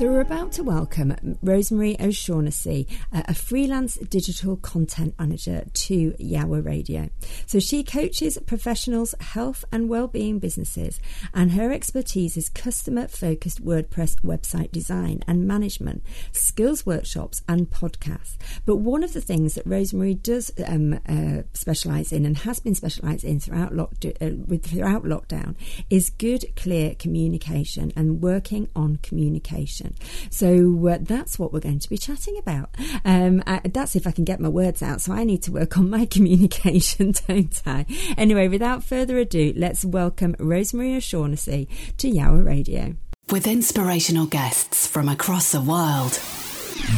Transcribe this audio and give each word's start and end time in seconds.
So, 0.00 0.06
we're 0.06 0.20
about 0.20 0.52
to 0.52 0.62
welcome 0.62 1.14
Rosemary 1.42 1.94
O'Shaughnessy, 2.00 2.88
a 3.12 3.34
freelance 3.34 3.96
digital 3.96 4.56
content 4.56 5.14
manager 5.18 5.66
to 5.74 6.12
Yowah 6.12 6.64
Radio. 6.64 7.10
So, 7.44 7.60
she 7.60 7.84
coaches 7.84 8.38
professionals, 8.46 9.14
health 9.20 9.62
and 9.70 9.90
well-being 9.90 10.38
businesses, 10.38 11.00
and 11.34 11.52
her 11.52 11.70
expertise 11.70 12.38
is 12.38 12.48
customer-focused 12.48 13.62
WordPress 13.62 14.22
website 14.22 14.72
design 14.72 15.22
and 15.28 15.46
management, 15.46 16.02
skills 16.32 16.86
workshops, 16.86 17.42
and 17.46 17.68
podcasts. 17.68 18.38
But 18.64 18.76
one 18.76 19.04
of 19.04 19.12
the 19.12 19.20
things 19.20 19.54
that 19.56 19.66
Rosemary 19.66 20.14
does 20.14 20.50
um, 20.66 20.98
uh, 21.06 21.42
specialise 21.52 22.10
in 22.10 22.24
and 22.24 22.38
has 22.38 22.58
been 22.58 22.74
specialised 22.74 23.24
in 23.24 23.38
throughout, 23.38 23.74
lock- 23.74 23.96
uh, 24.02 24.30
throughout 24.62 25.02
lockdown 25.02 25.56
is 25.90 26.08
good, 26.08 26.56
clear 26.56 26.94
communication 26.94 27.92
and 27.94 28.22
working 28.22 28.66
on 28.74 28.96
communication. 29.02 29.89
So 30.30 30.88
uh, 30.88 30.98
that's 31.00 31.38
what 31.38 31.52
we're 31.52 31.60
going 31.60 31.78
to 31.78 31.88
be 31.88 31.98
chatting 31.98 32.36
about. 32.38 32.70
Um, 33.04 33.42
I, 33.46 33.60
that's 33.64 33.96
if 33.96 34.06
I 34.06 34.10
can 34.10 34.24
get 34.24 34.40
my 34.40 34.48
words 34.48 34.82
out. 34.82 35.00
So 35.00 35.12
I 35.12 35.24
need 35.24 35.42
to 35.44 35.52
work 35.52 35.78
on 35.78 35.90
my 35.90 36.06
communication, 36.10 37.14
don't 37.26 37.62
I? 37.66 37.86
Anyway, 38.16 38.48
without 38.48 38.84
further 38.84 39.18
ado, 39.18 39.52
let's 39.56 39.84
welcome 39.84 40.36
Rosemary 40.38 40.96
O'Shaughnessy 40.96 41.68
to 41.98 42.10
Yowah 42.10 42.44
Radio. 42.44 42.94
With 43.30 43.46
inspirational 43.46 44.26
guests 44.26 44.86
from 44.86 45.08
across 45.08 45.52
the 45.52 45.60
world. 45.60 46.18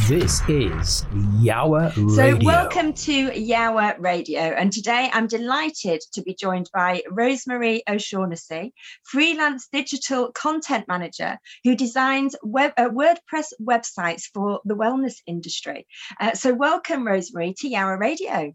This 0.07 0.41
is 0.47 1.05
Yowah 1.41 1.93
Radio. 1.97 2.15
So, 2.15 2.45
welcome 2.45 2.93
to 2.93 3.31
Yowah 3.31 3.97
Radio. 3.99 4.39
And 4.39 4.71
today 4.71 5.09
I'm 5.11 5.27
delighted 5.27 6.01
to 6.13 6.21
be 6.21 6.33
joined 6.33 6.69
by 6.73 7.03
Rosemary 7.11 7.83
O'Shaughnessy, 7.89 8.73
freelance 9.03 9.67
digital 9.71 10.31
content 10.31 10.87
manager 10.87 11.37
who 11.65 11.75
designs 11.75 12.33
web, 12.43 12.71
uh, 12.77 12.89
WordPress 12.89 13.51
websites 13.61 14.23
for 14.33 14.61
the 14.63 14.75
wellness 14.75 15.15
industry. 15.27 15.85
Uh, 16.19 16.33
so, 16.33 16.53
welcome, 16.53 17.05
Rosemary, 17.05 17.53
to 17.57 17.69
Yowah 17.69 17.99
Radio. 17.99 18.53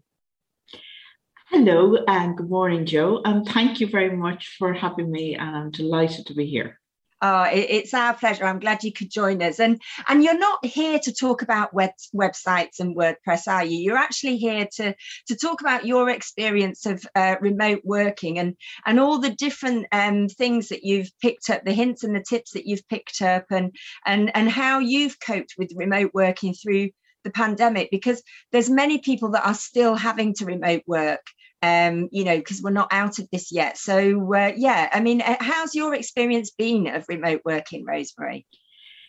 Hello 1.51 1.97
and 2.07 2.37
good 2.37 2.49
morning, 2.49 2.85
Jo. 2.87 3.21
And 3.23 3.45
thank 3.45 3.79
you 3.79 3.87
very 3.87 4.15
much 4.15 4.55
for 4.57 4.73
having 4.73 5.11
me. 5.11 5.35
And 5.35 5.55
I'm 5.55 5.71
delighted 5.71 6.25
to 6.27 6.33
be 6.33 6.47
here. 6.47 6.78
Oh, 7.21 7.43
it, 7.43 7.67
it's 7.69 7.93
our 7.93 8.13
pleasure. 8.13 8.45
I'm 8.45 8.59
glad 8.59 8.83
you 8.83 8.93
could 8.93 9.11
join 9.11 9.41
us. 9.41 9.59
And 9.59 9.81
and 10.07 10.23
you're 10.23 10.37
not 10.37 10.65
here 10.65 10.99
to 10.99 11.13
talk 11.13 11.41
about 11.41 11.73
web, 11.73 11.91
websites 12.15 12.79
and 12.79 12.95
WordPress, 12.95 13.47
are 13.47 13.65
you? 13.65 13.77
You're 13.77 13.97
actually 13.97 14.37
here 14.37 14.67
to 14.75 14.95
to 15.27 15.35
talk 15.35 15.59
about 15.59 15.85
your 15.85 16.09
experience 16.09 16.85
of 16.85 17.03
uh, 17.15 17.35
remote 17.41 17.81
working 17.83 18.39
and 18.39 18.55
and 18.85 18.99
all 18.99 19.19
the 19.19 19.31
different 19.31 19.87
um, 19.91 20.29
things 20.29 20.69
that 20.69 20.83
you've 20.83 21.11
picked 21.21 21.49
up, 21.49 21.65
the 21.65 21.73
hints 21.73 22.03
and 22.03 22.15
the 22.15 22.23
tips 22.27 22.51
that 22.51 22.65
you've 22.65 22.87
picked 22.87 23.21
up, 23.21 23.45
and 23.51 23.75
and 24.05 24.31
and 24.35 24.49
how 24.49 24.79
you've 24.79 25.19
coped 25.19 25.55
with 25.57 25.73
remote 25.75 26.11
working 26.13 26.53
through 26.53 26.89
the 27.25 27.31
pandemic 27.31 27.89
because 27.91 28.23
there's 28.53 28.69
many 28.69 28.99
people 28.99 29.31
that 29.31 29.45
are 29.45 29.53
still 29.53 29.95
having 29.95 30.33
to 30.33 30.45
remote 30.45 30.83
work 30.87 31.25
um, 31.61 32.09
you 32.11 32.23
know, 32.23 32.37
because 32.37 32.61
we're 32.61 32.71
not 32.71 32.91
out 32.91 33.19
of 33.19 33.27
this 33.31 33.51
yet. 33.51 33.77
So, 33.77 34.33
uh, 34.33 34.53
yeah, 34.55 34.89
I 34.93 34.99
mean, 34.99 35.21
uh, 35.21 35.37
how's 35.39 35.75
your 35.75 35.93
experience 35.93 36.51
been 36.51 36.87
of 36.87 37.05
remote 37.07 37.41
working, 37.45 37.85
Rosemary? 37.85 38.45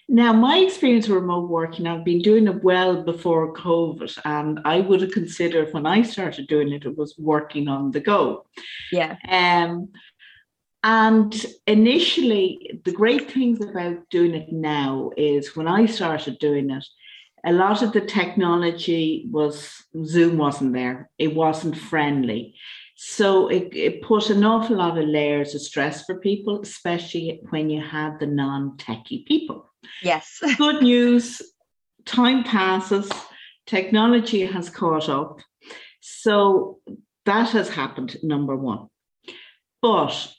Now, 0.08 0.32
my 0.32 0.58
experience 0.58 1.06
of 1.06 1.14
remote 1.14 1.48
working, 1.48 1.86
I've 1.86 2.04
been 2.04 2.20
doing 2.20 2.48
it 2.48 2.64
well 2.64 3.04
before 3.04 3.54
COVID, 3.54 4.18
and 4.24 4.58
I 4.64 4.80
would 4.80 5.02
have 5.02 5.12
considered 5.12 5.72
when 5.72 5.86
I 5.86 6.02
started 6.02 6.48
doing 6.48 6.72
it, 6.72 6.84
it 6.84 6.98
was 6.98 7.14
working 7.16 7.68
on 7.68 7.92
the 7.92 8.00
go. 8.00 8.46
Yeah. 8.90 9.16
Um, 9.28 9.90
and 10.82 11.46
initially, 11.68 12.80
the 12.84 12.90
great 12.90 13.30
things 13.30 13.60
about 13.60 14.08
doing 14.10 14.34
it 14.34 14.50
now 14.50 15.10
is 15.16 15.54
when 15.54 15.68
I 15.68 15.86
started 15.86 16.40
doing 16.40 16.70
it, 16.70 16.84
a 17.44 17.52
lot 17.52 17.82
of 17.82 17.92
the 17.92 18.00
technology 18.00 19.26
was 19.30 19.84
Zoom 20.04 20.36
wasn't 20.36 20.74
there. 20.74 21.10
It 21.18 21.34
wasn't 21.34 21.76
friendly. 21.76 22.54
So 22.96 23.48
it, 23.48 23.74
it 23.74 24.02
put 24.02 24.28
an 24.28 24.44
awful 24.44 24.76
lot 24.76 24.98
of 24.98 25.08
layers 25.08 25.54
of 25.54 25.62
stress 25.62 26.04
for 26.04 26.16
people, 26.16 26.60
especially 26.60 27.40
when 27.48 27.70
you 27.70 27.80
had 27.80 28.20
the 28.20 28.26
non-techie 28.26 29.24
people. 29.24 29.70
Yes. 30.02 30.38
Good 30.58 30.82
news, 30.82 31.40
time 32.04 32.44
passes, 32.44 33.10
technology 33.66 34.44
has 34.44 34.68
caught 34.68 35.08
up. 35.08 35.40
So 36.00 36.80
that 37.24 37.50
has 37.50 37.70
happened, 37.70 38.18
number 38.22 38.54
one. 38.54 38.88
But 39.80 40.30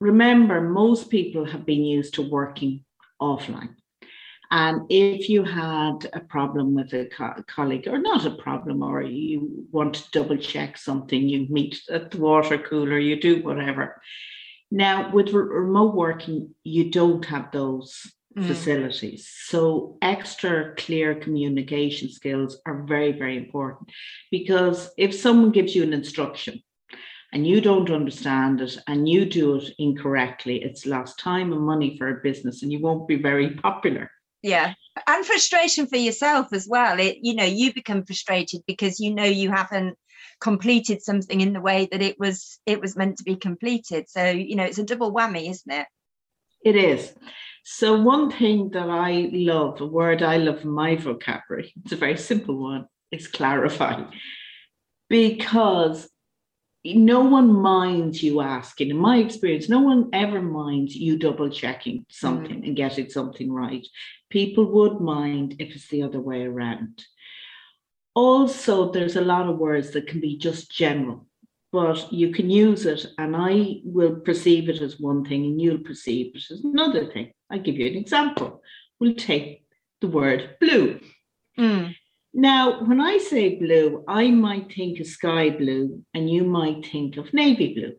remember, 0.00 0.60
most 0.60 1.10
people 1.10 1.44
have 1.46 1.66
been 1.66 1.84
used 1.84 2.14
to 2.14 2.22
working 2.22 2.84
offline. 3.20 3.74
And 4.54 4.82
if 4.88 5.28
you 5.28 5.42
had 5.42 6.08
a 6.12 6.20
problem 6.20 6.76
with 6.76 6.92
a 6.92 7.06
co- 7.06 7.42
colleague, 7.48 7.88
or 7.88 7.98
not 7.98 8.24
a 8.24 8.30
problem, 8.30 8.84
or 8.84 9.02
you 9.02 9.66
want 9.72 9.94
to 9.94 10.10
double 10.12 10.36
check 10.36 10.78
something, 10.78 11.28
you 11.28 11.48
meet 11.50 11.82
at 11.90 12.12
the 12.12 12.18
water 12.18 12.56
cooler, 12.56 12.96
you 12.96 13.20
do 13.20 13.42
whatever. 13.42 14.00
Now, 14.70 15.10
with 15.10 15.32
re- 15.32 15.42
remote 15.42 15.96
working, 15.96 16.54
you 16.62 16.92
don't 16.92 17.24
have 17.24 17.50
those 17.50 18.08
mm. 18.38 18.46
facilities. 18.46 19.28
So, 19.46 19.98
extra 20.00 20.76
clear 20.76 21.16
communication 21.16 22.08
skills 22.12 22.58
are 22.64 22.84
very, 22.84 23.10
very 23.10 23.36
important 23.36 23.90
because 24.30 24.88
if 24.96 25.12
someone 25.16 25.50
gives 25.50 25.74
you 25.74 25.82
an 25.82 25.92
instruction, 25.92 26.62
and 27.32 27.44
you 27.44 27.60
don't 27.60 27.90
understand 27.90 28.60
it 28.60 28.78
and 28.86 29.08
you 29.08 29.24
do 29.24 29.56
it 29.56 29.68
incorrectly, 29.80 30.62
it's 30.62 30.86
lost 30.86 31.18
time 31.18 31.52
and 31.52 31.62
money 31.62 31.98
for 31.98 32.06
a 32.06 32.22
business 32.22 32.62
and 32.62 32.70
you 32.70 32.78
won't 32.78 33.08
be 33.08 33.16
very 33.16 33.50
popular 33.56 34.08
yeah. 34.44 34.74
And 35.06 35.24
frustration 35.24 35.86
for 35.86 35.96
yourself 35.96 36.52
as 36.52 36.68
well. 36.68 37.00
It 37.00 37.18
you 37.22 37.34
know 37.34 37.44
you 37.44 37.72
become 37.72 38.04
frustrated 38.04 38.60
because 38.66 39.00
you 39.00 39.14
know 39.14 39.24
you 39.24 39.50
haven't 39.50 39.96
completed 40.40 41.02
something 41.02 41.40
in 41.40 41.54
the 41.54 41.60
way 41.60 41.88
that 41.90 42.02
it 42.02 42.20
was 42.20 42.60
it 42.66 42.80
was 42.80 42.94
meant 42.94 43.16
to 43.18 43.24
be 43.24 43.36
completed. 43.36 44.08
So 44.08 44.24
you 44.30 44.54
know 44.54 44.64
it's 44.64 44.78
a 44.78 44.84
double 44.84 45.12
whammy 45.12 45.50
isn't 45.50 45.72
it? 45.72 45.86
It 46.62 46.76
is. 46.76 47.14
So 47.64 47.98
one 47.98 48.30
thing 48.30 48.70
that 48.72 48.90
i 48.90 49.30
love 49.32 49.80
a 49.80 49.86
word 49.86 50.22
i 50.22 50.36
love 50.36 50.60
in 50.62 50.68
my 50.68 50.96
vocabulary 50.96 51.72
it's 51.82 51.92
a 51.92 51.96
very 51.96 52.18
simple 52.18 52.58
one 52.58 52.86
is 53.10 53.26
clarify. 53.26 54.04
Because 55.08 56.08
no 56.84 57.20
one 57.20 57.52
minds 57.52 58.22
you 58.22 58.40
asking. 58.40 58.90
In 58.90 58.98
my 58.98 59.18
experience, 59.18 59.68
no 59.68 59.80
one 59.80 60.10
ever 60.12 60.42
minds 60.42 60.94
you 60.94 61.18
double 61.18 61.48
checking 61.48 62.04
something 62.10 62.62
mm. 62.62 62.66
and 62.66 62.76
getting 62.76 63.08
something 63.08 63.50
right. 63.50 63.86
People 64.28 64.66
would 64.66 65.00
mind 65.00 65.56
if 65.58 65.74
it's 65.74 65.88
the 65.88 66.02
other 66.02 66.20
way 66.20 66.42
around. 66.42 67.02
Also, 68.14 68.92
there's 68.92 69.16
a 69.16 69.22
lot 69.22 69.48
of 69.48 69.58
words 69.58 69.90
that 69.90 70.06
can 70.06 70.20
be 70.20 70.36
just 70.36 70.70
general, 70.70 71.26
but 71.72 72.12
you 72.12 72.32
can 72.32 72.48
use 72.48 72.86
it, 72.86 73.06
and 73.18 73.34
I 73.34 73.80
will 73.82 74.16
perceive 74.16 74.68
it 74.68 74.80
as 74.80 75.00
one 75.00 75.24
thing, 75.24 75.44
and 75.46 75.60
you'll 75.60 75.78
perceive 75.78 76.36
it 76.36 76.44
as 76.50 76.62
another 76.62 77.06
thing. 77.06 77.32
I'll 77.50 77.58
give 77.58 77.76
you 77.76 77.86
an 77.86 77.96
example. 77.96 78.62
We'll 79.00 79.14
take 79.14 79.66
the 80.00 80.06
word 80.06 80.56
blue. 80.60 81.00
Mm. 81.58 81.83
Now, 82.44 82.84
when 82.84 83.00
I 83.00 83.16
say 83.16 83.54
blue, 83.54 84.04
I 84.06 84.30
might 84.30 84.70
think 84.70 85.00
of 85.00 85.06
sky 85.06 85.48
blue 85.48 86.04
and 86.12 86.28
you 86.28 86.44
might 86.44 86.84
think 86.84 87.16
of 87.16 87.32
navy 87.32 87.72
blue. 87.72 87.94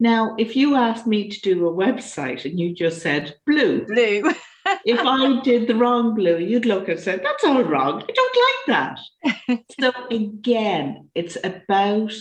Now, 0.00 0.34
if 0.40 0.56
you 0.56 0.74
asked 0.74 1.06
me 1.06 1.28
to 1.28 1.40
do 1.40 1.68
a 1.68 1.72
website 1.72 2.44
and 2.44 2.58
you 2.58 2.74
just 2.74 3.00
said 3.00 3.36
blue, 3.46 3.86
blue. 3.86 4.32
if 4.84 4.98
I 4.98 5.40
did 5.42 5.68
the 5.68 5.76
wrong 5.76 6.16
blue, 6.16 6.38
you'd 6.38 6.66
look 6.66 6.88
and 6.88 6.98
say, 6.98 7.20
that's 7.22 7.44
all 7.44 7.62
wrong. 7.62 8.02
I 8.02 8.12
don't 8.12 8.38
like 8.48 8.98
that. 9.46 9.64
so 9.80 9.92
again, 10.10 11.10
it's 11.14 11.36
about 11.44 12.12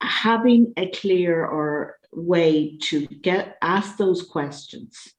having 0.00 0.72
a 0.78 0.88
clear 0.88 1.44
or 1.44 1.98
way 2.12 2.78
to 2.84 3.06
get 3.08 3.58
ask 3.60 3.98
those 3.98 4.22
questions 4.22 5.12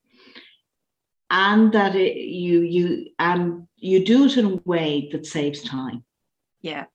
and 1.29 1.71
that 1.74 1.95
it, 1.95 2.18
you 2.18 2.62
you 2.62 3.07
and 3.19 3.68
you 3.75 4.06
do 4.06 4.25
it 4.25 4.38
in 4.38 4.45
a 4.45 4.56
way 4.65 5.09
that 5.12 5.25
saves 5.25 5.62
time. 5.62 6.03
Yeah. 6.62 6.85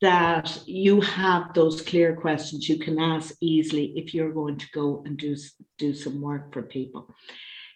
That 0.00 0.62
you 0.66 1.00
have 1.00 1.54
those 1.54 1.80
clear 1.82 2.16
questions 2.16 2.68
you 2.68 2.78
can 2.78 2.98
ask 2.98 3.34
easily 3.40 3.92
if 3.96 4.12
you're 4.14 4.32
going 4.32 4.58
to 4.58 4.66
go 4.72 5.02
and 5.06 5.16
do 5.16 5.36
do 5.78 5.94
some 5.94 6.20
work 6.20 6.52
for 6.52 6.62
people. 6.62 7.14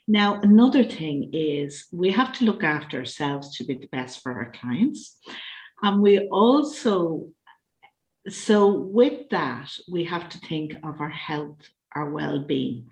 Now 0.08 0.41
another 0.41 0.85
thing 0.85 1.31
is 1.32 1.87
we 1.93 2.11
have 2.12 2.32
to 2.35 2.44
look 2.44 2.62
after 2.62 2.99
ourselves 2.99 3.56
to 3.56 3.64
be 3.64 3.75
the 3.75 3.88
best 3.88 4.23
for 4.23 4.32
our 4.32 4.52
clients. 4.52 5.17
And 5.82 6.00
we 6.00 6.29
also 6.29 7.29
so 8.29 8.73
with 8.73 9.29
that 9.31 9.70
we 9.88 10.05
have 10.05 10.29
to 10.31 10.38
think 10.38 10.75
of 10.82 11.00
our 11.00 11.11
health 11.11 11.59
our 11.94 12.11
well-being 12.11 12.91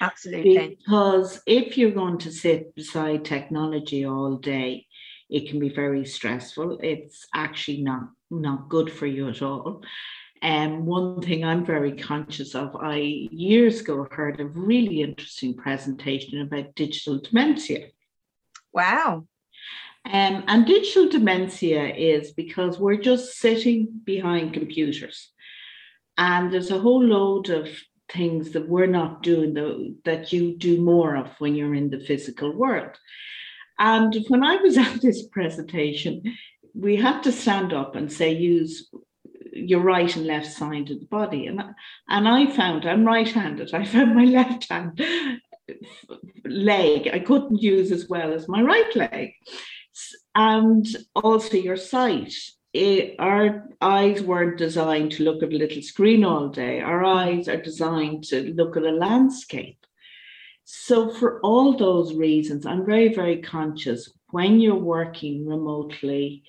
Absolutely. 0.00 0.78
Because 0.78 1.40
if 1.46 1.76
you're 1.78 1.90
going 1.90 2.18
to 2.18 2.32
sit 2.32 2.74
beside 2.74 3.24
technology 3.24 4.06
all 4.06 4.36
day, 4.36 4.86
it 5.28 5.48
can 5.48 5.58
be 5.58 5.68
very 5.68 6.04
stressful. 6.04 6.78
It's 6.82 7.26
actually 7.34 7.82
not 7.82 8.10
not 8.30 8.68
good 8.68 8.92
for 8.92 9.06
you 9.06 9.28
at 9.28 9.42
all. 9.42 9.82
And 10.42 10.74
um, 10.74 10.86
one 10.86 11.22
thing 11.22 11.44
I'm 11.44 11.64
very 11.64 11.92
conscious 11.92 12.54
of, 12.54 12.76
I 12.76 12.96
years 12.96 13.80
ago 13.80 14.06
heard 14.10 14.38
a 14.38 14.46
really 14.46 15.00
interesting 15.00 15.54
presentation 15.54 16.42
about 16.42 16.74
digital 16.74 17.18
dementia. 17.20 17.88
Wow. 18.72 19.26
Um, 20.04 20.44
and 20.46 20.66
digital 20.66 21.08
dementia 21.08 21.86
is 21.94 22.32
because 22.32 22.78
we're 22.78 23.00
just 23.00 23.38
sitting 23.38 23.88
behind 24.04 24.52
computers. 24.52 25.32
And 26.18 26.52
there's 26.52 26.70
a 26.70 26.78
whole 26.78 27.02
load 27.02 27.48
of 27.48 27.68
things 28.12 28.52
that 28.52 28.68
we're 28.68 28.86
not 28.86 29.22
doing 29.22 29.54
the, 29.54 29.96
that 30.04 30.32
you 30.32 30.56
do 30.56 30.80
more 30.80 31.16
of 31.16 31.28
when 31.38 31.54
you're 31.54 31.74
in 31.74 31.90
the 31.90 32.00
physical 32.00 32.52
world. 32.52 32.96
And 33.78 34.16
when 34.28 34.44
I 34.44 34.56
was 34.56 34.76
at 34.78 35.00
this 35.02 35.26
presentation, 35.28 36.22
we 36.74 36.96
had 36.96 37.22
to 37.22 37.32
stand 37.32 37.72
up 37.72 37.96
and 37.96 38.12
say, 38.12 38.32
use 38.32 38.88
your 39.52 39.80
right 39.80 40.14
and 40.14 40.26
left 40.26 40.52
side 40.52 40.90
of 40.90 41.00
the 41.00 41.06
body. 41.06 41.46
And, 41.46 41.62
and 42.08 42.28
I 42.28 42.46
found 42.50 42.84
I'm 42.84 43.06
right 43.06 43.28
handed, 43.28 43.74
I 43.74 43.84
found 43.84 44.14
my 44.14 44.24
left 44.24 44.68
hand 44.68 45.00
leg 46.44 47.08
I 47.12 47.18
couldn't 47.18 47.62
use 47.62 47.92
as 47.92 48.08
well 48.08 48.32
as 48.32 48.48
my 48.48 48.62
right 48.62 48.94
leg. 48.96 49.32
And 50.34 50.86
also 51.14 51.56
your 51.56 51.76
sight 51.76 52.34
it, 52.76 53.16
our 53.18 53.68
eyes 53.80 54.22
weren't 54.22 54.58
designed 54.58 55.12
to 55.12 55.24
look 55.24 55.42
at 55.42 55.52
a 55.52 55.56
little 55.56 55.82
screen 55.82 56.24
all 56.24 56.48
day. 56.48 56.80
Our 56.80 57.04
eyes 57.04 57.48
are 57.48 57.60
designed 57.60 58.24
to 58.24 58.54
look 58.54 58.76
at 58.76 58.84
a 58.84 58.90
landscape. 58.90 59.78
So, 60.64 61.10
for 61.10 61.40
all 61.40 61.76
those 61.76 62.14
reasons, 62.14 62.66
I'm 62.66 62.84
very, 62.84 63.14
very 63.14 63.40
conscious 63.40 64.10
when 64.30 64.60
you're 64.60 64.74
working 64.74 65.46
remotely 65.46 66.42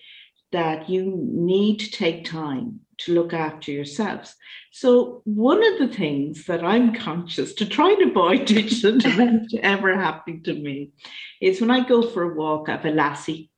that 0.51 0.89
you 0.89 1.13
need 1.15 1.79
to 1.81 1.91
take 1.91 2.25
time 2.25 2.79
to 2.99 3.13
look 3.13 3.31
after 3.31 3.71
yourselves. 3.71 4.35
So, 4.71 5.21
one 5.25 5.63
of 5.63 5.77
the 5.77 5.95
things 5.95 6.45
that 6.45 6.63
I'm 6.63 6.95
conscious 6.95 7.53
to 7.55 7.65
try 7.65 7.91
and 7.91 8.09
avoid 8.09 8.45
digital 8.45 8.97
dementia 8.97 9.59
ever 9.61 9.95
happening 9.95 10.41
to 10.43 10.53
me 10.53 10.91
is 11.39 11.61
when 11.61 11.71
I 11.71 11.87
go 11.87 12.01
for 12.01 12.23
a 12.23 12.35
walk, 12.35 12.69
I 12.69 12.73
have 12.73 12.85
a 12.85 12.91
lassie 12.91 13.51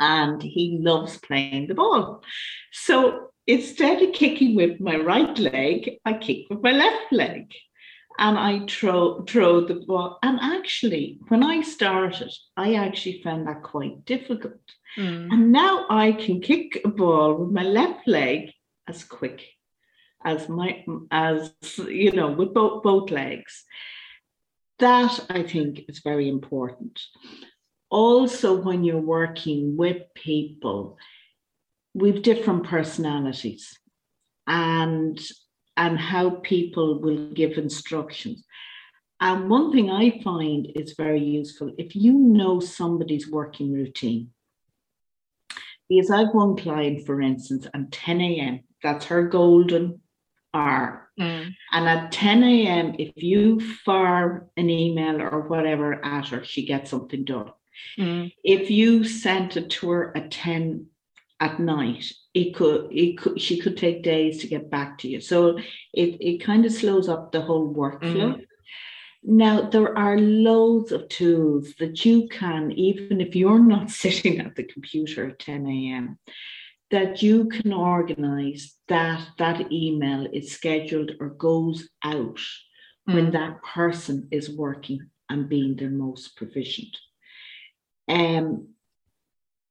and 0.00 0.42
he 0.42 0.78
loves 0.80 1.18
playing 1.18 1.68
the 1.68 1.74
ball. 1.74 2.24
So 2.72 3.30
instead 3.46 4.02
of 4.02 4.12
kicking 4.12 4.56
with 4.56 4.80
my 4.80 4.96
right 4.96 5.38
leg, 5.38 5.98
I 6.04 6.14
kick 6.14 6.46
with 6.48 6.62
my 6.62 6.72
left 6.72 7.12
leg. 7.12 7.52
And 8.18 8.38
I 8.38 8.66
throw 8.66 9.22
throw 9.22 9.66
the 9.66 9.76
ball. 9.86 10.18
And 10.22 10.38
actually, 10.42 11.20
when 11.28 11.42
I 11.42 11.62
started, 11.62 12.30
I 12.54 12.74
actually 12.74 13.22
found 13.22 13.46
that 13.46 13.62
quite 13.62 14.04
difficult. 14.04 14.60
Mm. 14.98 15.32
And 15.32 15.52
now 15.52 15.86
I 15.88 16.12
can 16.12 16.42
kick 16.42 16.82
a 16.84 16.88
ball 16.88 17.36
with 17.36 17.50
my 17.50 17.62
left 17.62 18.06
leg 18.06 18.52
as 18.86 19.04
quick 19.04 19.46
as 20.22 20.50
my 20.50 20.84
as 21.10 21.52
you 21.78 22.12
know 22.12 22.32
with 22.32 22.52
both 22.52 22.82
both 22.82 23.10
legs. 23.10 23.64
That 24.80 25.24
I 25.30 25.42
think 25.42 25.84
is 25.88 26.00
very 26.00 26.28
important 26.28 27.00
also 27.90 28.54
when 28.54 28.84
you're 28.84 29.00
working 29.00 29.76
with 29.76 30.02
people 30.14 30.96
we've 31.94 32.22
different 32.22 32.64
personalities 32.64 33.76
and 34.46 35.20
and 35.76 35.98
how 35.98 36.30
people 36.30 37.00
will 37.00 37.30
give 37.30 37.56
instructions. 37.56 38.44
And 39.20 39.50
one 39.50 39.70
thing 39.70 39.90
i 39.90 40.20
find 40.22 40.66
is 40.74 40.94
very 40.96 41.22
useful 41.22 41.72
if 41.76 41.94
you 41.94 42.14
know 42.14 42.58
somebody's 42.58 43.30
working 43.30 43.70
routine 43.70 44.30
because 45.90 46.10
i've 46.10 46.32
one 46.32 46.56
client 46.56 47.04
for 47.04 47.20
instance 47.20 47.66
at 47.74 47.92
10 47.92 48.20
a.m 48.22 48.60
that's 48.82 49.04
her 49.06 49.28
golden 49.28 50.00
hour. 50.54 51.10
Mm. 51.20 51.52
and 51.72 51.88
at 51.88 52.12
10 52.12 52.42
a.m 52.42 52.94
if 52.98 53.22
you 53.22 53.60
fire 53.84 54.48
an 54.56 54.70
email 54.70 55.20
or 55.20 55.42
whatever 55.48 56.02
at 56.02 56.28
her 56.28 56.42
she 56.42 56.64
gets 56.64 56.90
something 56.90 57.24
done 57.24 57.52
Mm. 57.98 58.32
If 58.44 58.70
you 58.70 59.04
sent 59.04 59.56
a 59.56 59.62
tour 59.62 60.12
at 60.14 60.30
10 60.30 60.86
at 61.40 61.58
night, 61.58 62.12
it 62.34 62.54
could, 62.54 62.88
it 62.90 63.18
could, 63.18 63.40
she 63.40 63.58
could 63.58 63.76
take 63.76 64.02
days 64.02 64.38
to 64.40 64.46
get 64.46 64.70
back 64.70 64.98
to 64.98 65.08
you. 65.08 65.20
So 65.20 65.58
it, 65.92 66.16
it 66.20 66.44
kind 66.44 66.64
of 66.64 66.72
slows 66.72 67.08
up 67.08 67.32
the 67.32 67.40
whole 67.40 67.74
workflow. 67.74 68.36
Mm. 68.36 68.46
Now, 69.22 69.68
there 69.68 69.96
are 69.98 70.18
loads 70.18 70.92
of 70.92 71.08
tools 71.08 71.74
that 71.78 72.04
you 72.06 72.28
can, 72.28 72.72
even 72.72 73.20
if 73.20 73.36
you're 73.36 73.62
not 73.62 73.90
sitting 74.02 74.38
at 74.38 74.54
the 74.54 74.64
computer 74.64 75.30
at 75.30 75.38
10 75.38 75.66
a.m., 75.66 76.18
that 76.90 77.22
you 77.22 77.48
can 77.48 77.72
organize 77.72 78.74
that 78.88 79.24
that 79.38 79.70
email 79.70 80.26
is 80.32 80.52
scheduled 80.52 81.12
or 81.20 81.30
goes 81.30 81.88
out 82.02 82.40
mm. 83.08 83.14
when 83.14 83.30
that 83.30 83.62
person 83.62 84.28
is 84.30 84.50
working 84.50 85.08
and 85.28 85.48
being 85.48 85.76
their 85.76 85.90
most 85.90 86.36
proficient 86.36 86.96
um, 88.10 88.68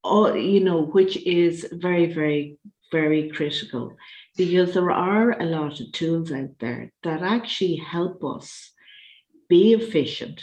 you 0.04 0.60
know, 0.60 0.82
which 0.82 1.16
is 1.18 1.68
very, 1.70 2.12
very, 2.12 2.58
very 2.90 3.30
critical 3.30 3.96
because 4.36 4.72
there 4.72 4.90
are 4.90 5.32
a 5.32 5.44
lot 5.44 5.80
of 5.80 5.92
tools 5.92 6.32
out 6.32 6.58
there 6.58 6.90
that 7.02 7.22
actually 7.22 7.76
help 7.76 8.24
us 8.24 8.72
be 9.48 9.74
efficient 9.74 10.42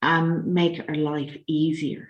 and 0.00 0.46
make 0.46 0.80
our 0.88 0.94
life 0.94 1.36
easier. 1.46 2.08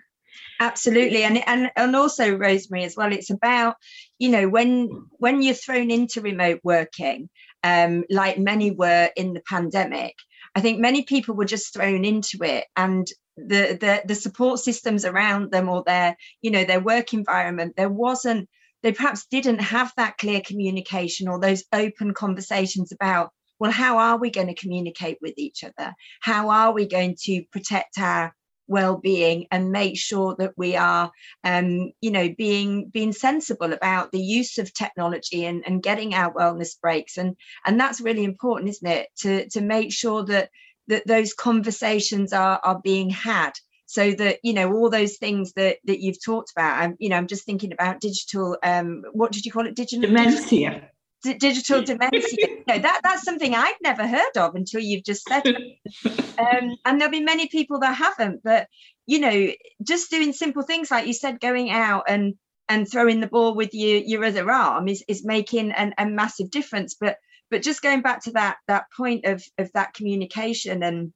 Absolutely. 0.59 1.23
And 1.23 1.47
and 1.47 1.71
and 1.75 1.95
also 1.95 2.35
rosemary 2.35 2.83
as 2.85 2.95
well 2.95 3.11
it's 3.11 3.29
about 3.29 3.75
you 4.17 4.29
know 4.29 4.47
when 4.47 4.89
when 5.17 5.41
you're 5.41 5.53
thrown 5.53 5.91
into 5.91 6.21
remote 6.21 6.59
working 6.63 7.29
um 7.63 8.03
like 8.09 8.37
many 8.39 8.71
were 8.71 9.09
in 9.15 9.33
the 9.33 9.41
pandemic 9.47 10.15
i 10.55 10.61
think 10.61 10.79
many 10.79 11.03
people 11.03 11.35
were 11.35 11.45
just 11.45 11.73
thrown 11.73 12.03
into 12.03 12.39
it 12.41 12.65
and 12.75 13.07
the, 13.37 13.77
the 13.79 14.01
the 14.05 14.15
support 14.15 14.59
systems 14.59 15.05
around 15.05 15.51
them 15.51 15.69
or 15.69 15.83
their 15.85 16.15
you 16.41 16.51
know 16.51 16.63
their 16.63 16.79
work 16.79 17.13
environment 17.13 17.73
there 17.75 17.89
wasn't 17.89 18.47
they 18.83 18.91
perhaps 18.91 19.25
didn't 19.25 19.59
have 19.59 19.91
that 19.97 20.17
clear 20.17 20.41
communication 20.41 21.27
or 21.27 21.39
those 21.39 21.63
open 21.73 22.13
conversations 22.13 22.91
about 22.91 23.31
well 23.59 23.71
how 23.71 23.97
are 23.97 24.17
we 24.17 24.29
going 24.29 24.47
to 24.47 24.55
communicate 24.55 25.17
with 25.21 25.33
each 25.37 25.63
other? 25.63 25.93
How 26.21 26.49
are 26.49 26.73
we 26.73 26.85
going 26.85 27.15
to 27.23 27.43
protect 27.51 27.97
our 27.97 28.35
well-being 28.67 29.45
and 29.51 29.71
make 29.71 29.97
sure 29.97 30.35
that 30.39 30.53
we 30.57 30.75
are 30.75 31.11
um, 31.43 31.91
you 32.01 32.11
know 32.11 32.33
being 32.37 32.89
being 32.89 33.13
sensible 33.13 33.73
about 33.73 34.11
the 34.11 34.21
use 34.21 34.57
of 34.57 34.73
technology 34.73 35.45
and, 35.45 35.63
and 35.65 35.83
getting 35.83 36.13
our 36.13 36.33
wellness 36.33 36.79
breaks? 36.79 37.17
And 37.17 37.35
and 37.65 37.79
that's 37.79 38.01
really 38.01 38.25
important 38.25 38.69
isn't 38.69 38.87
it? 38.87 39.07
To 39.19 39.49
to 39.49 39.61
make 39.61 39.93
sure 39.93 40.25
that 40.25 40.49
that 40.87 41.07
those 41.07 41.33
conversations 41.33 42.33
are 42.33 42.59
are 42.63 42.79
being 42.83 43.09
had. 43.09 43.51
So 43.85 44.11
that 44.11 44.39
you 44.43 44.53
know 44.53 44.71
all 44.73 44.89
those 44.89 45.17
things 45.17 45.53
that 45.53 45.77
that 45.85 45.99
you've 45.99 46.23
talked 46.23 46.51
about 46.51 46.81
i'm 46.81 46.95
you 46.99 47.09
know 47.09 47.17
i'm 47.17 47.27
just 47.27 47.45
thinking 47.45 47.73
about 47.73 47.99
digital 47.99 48.57
um 48.63 49.03
what 49.11 49.31
did 49.31 49.45
you 49.45 49.51
call 49.51 49.67
it? 49.67 49.75
Digital 49.75 50.07
dementia. 50.07 50.89
D- 51.21 51.35
digital 51.35 51.83
dementia. 51.83 52.47
No 52.67 52.79
that 52.79 53.01
that's 53.03 53.23
something 53.23 53.53
i've 53.53 53.75
never 53.83 54.07
heard 54.07 54.37
of 54.37 54.55
until 54.55 54.79
you've 54.79 55.03
just 55.03 55.27
said 55.27 55.45
um, 55.45 56.77
and 56.85 56.99
there'll 56.99 57.11
be 57.11 57.19
many 57.19 57.49
people 57.49 57.79
that 57.81 57.93
haven't 57.93 58.41
but 58.41 58.69
you 59.05 59.19
know 59.19 59.51
just 59.85 60.09
doing 60.09 60.31
simple 60.31 60.63
things 60.63 60.89
like 60.89 61.05
you 61.05 61.13
said 61.13 61.41
going 61.41 61.71
out 61.71 62.05
and 62.07 62.35
and 62.69 62.89
throwing 62.89 63.19
the 63.19 63.27
ball 63.27 63.55
with 63.55 63.73
your 63.73 63.99
your 63.99 64.23
other 64.23 64.49
arm 64.49 64.87
is 64.87 65.03
is 65.07 65.25
making 65.25 65.71
an, 65.71 65.93
a 65.97 66.05
massive 66.05 66.49
difference. 66.49 66.95
But 66.99 67.17
but 67.53 67.61
just 67.61 67.83
going 67.83 68.01
back 68.01 68.23
to 68.23 68.31
that 68.31 68.57
that 68.67 68.85
point 68.97 69.25
of 69.25 69.43
of 69.59 69.71
that 69.73 69.93
communication 69.93 70.81
and 70.81 71.13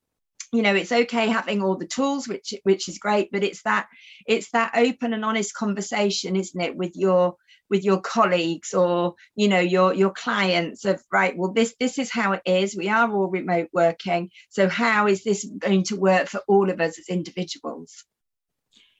you 0.53 0.62
know 0.62 0.75
it's 0.75 0.91
okay 0.91 1.27
having 1.27 1.63
all 1.63 1.75
the 1.75 1.88
tools 1.88 2.27
which 2.27 2.53
which 2.62 2.88
is 2.88 3.00
great 3.00 3.29
but 3.32 3.44
it's 3.44 3.63
that 3.63 3.88
it's 4.27 4.51
that 4.51 4.72
open 4.75 5.13
and 5.13 5.25
honest 5.25 5.56
conversation 5.56 6.36
isn't 6.36 6.62
it 6.62 6.77
with 6.77 6.91
your 6.94 7.36
with 7.72 7.84
your 7.84 8.00
colleagues 8.00 8.75
or 8.75 9.15
you 9.36 9.48
know 9.48 9.60
your 9.60 9.96
your 9.96 10.12
clients 10.12 10.86
of 10.86 11.01
right 11.12 11.36
well 11.36 11.51
this 11.53 11.74
this 11.79 11.98
is 11.98 12.12
how 12.12 12.34
it 12.34 12.41
is. 12.46 12.77
We 12.77 12.88
are 12.88 13.12
all 13.12 13.27
remote 13.27 13.70
working. 13.74 14.29
So 14.50 14.70
how 14.70 15.08
is 15.08 15.24
this 15.24 15.44
going 15.58 15.84
to 15.86 15.96
work 15.96 16.27
for 16.27 16.41
all 16.48 16.70
of 16.70 16.79
us 16.79 17.00
as 17.00 17.10
individuals? 17.10 18.06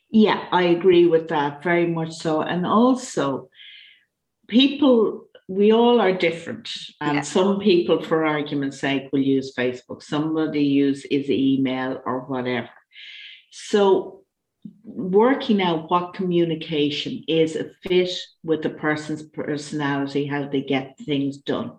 Yeah 0.10 0.48
i 0.52 0.64
agree 0.64 1.06
with 1.06 1.28
that 1.30 1.64
very 1.64 1.86
much 1.88 2.14
so. 2.14 2.42
And 2.42 2.66
also 2.66 3.50
people 4.48 5.27
we 5.48 5.72
all 5.72 6.02
are 6.02 6.12
different 6.12 6.70
and 7.00 7.16
yeah. 7.16 7.22
some 7.22 7.60
people 7.60 8.02
for 8.04 8.26
argument's 8.26 8.80
sake 8.80 9.10
will 9.12 9.22
use 9.22 9.56
facebook 9.56 10.04
somebody 10.04 10.64
use 10.64 11.06
is 11.06 11.30
email 11.30 12.02
or 12.06 12.22
whatever 12.22 12.70
so 13.52 14.22
working 14.84 15.62
out 15.62 15.90
what 15.90 16.14
communication 16.14 17.24
is 17.28 17.56
a 17.56 17.70
fit 17.84 18.12
with 18.44 18.62
the 18.62 18.70
person's 18.70 19.24
personality 19.24 20.26
how 20.26 20.48
they 20.48 20.62
get 20.62 20.98
things 21.00 21.38
done 21.38 21.72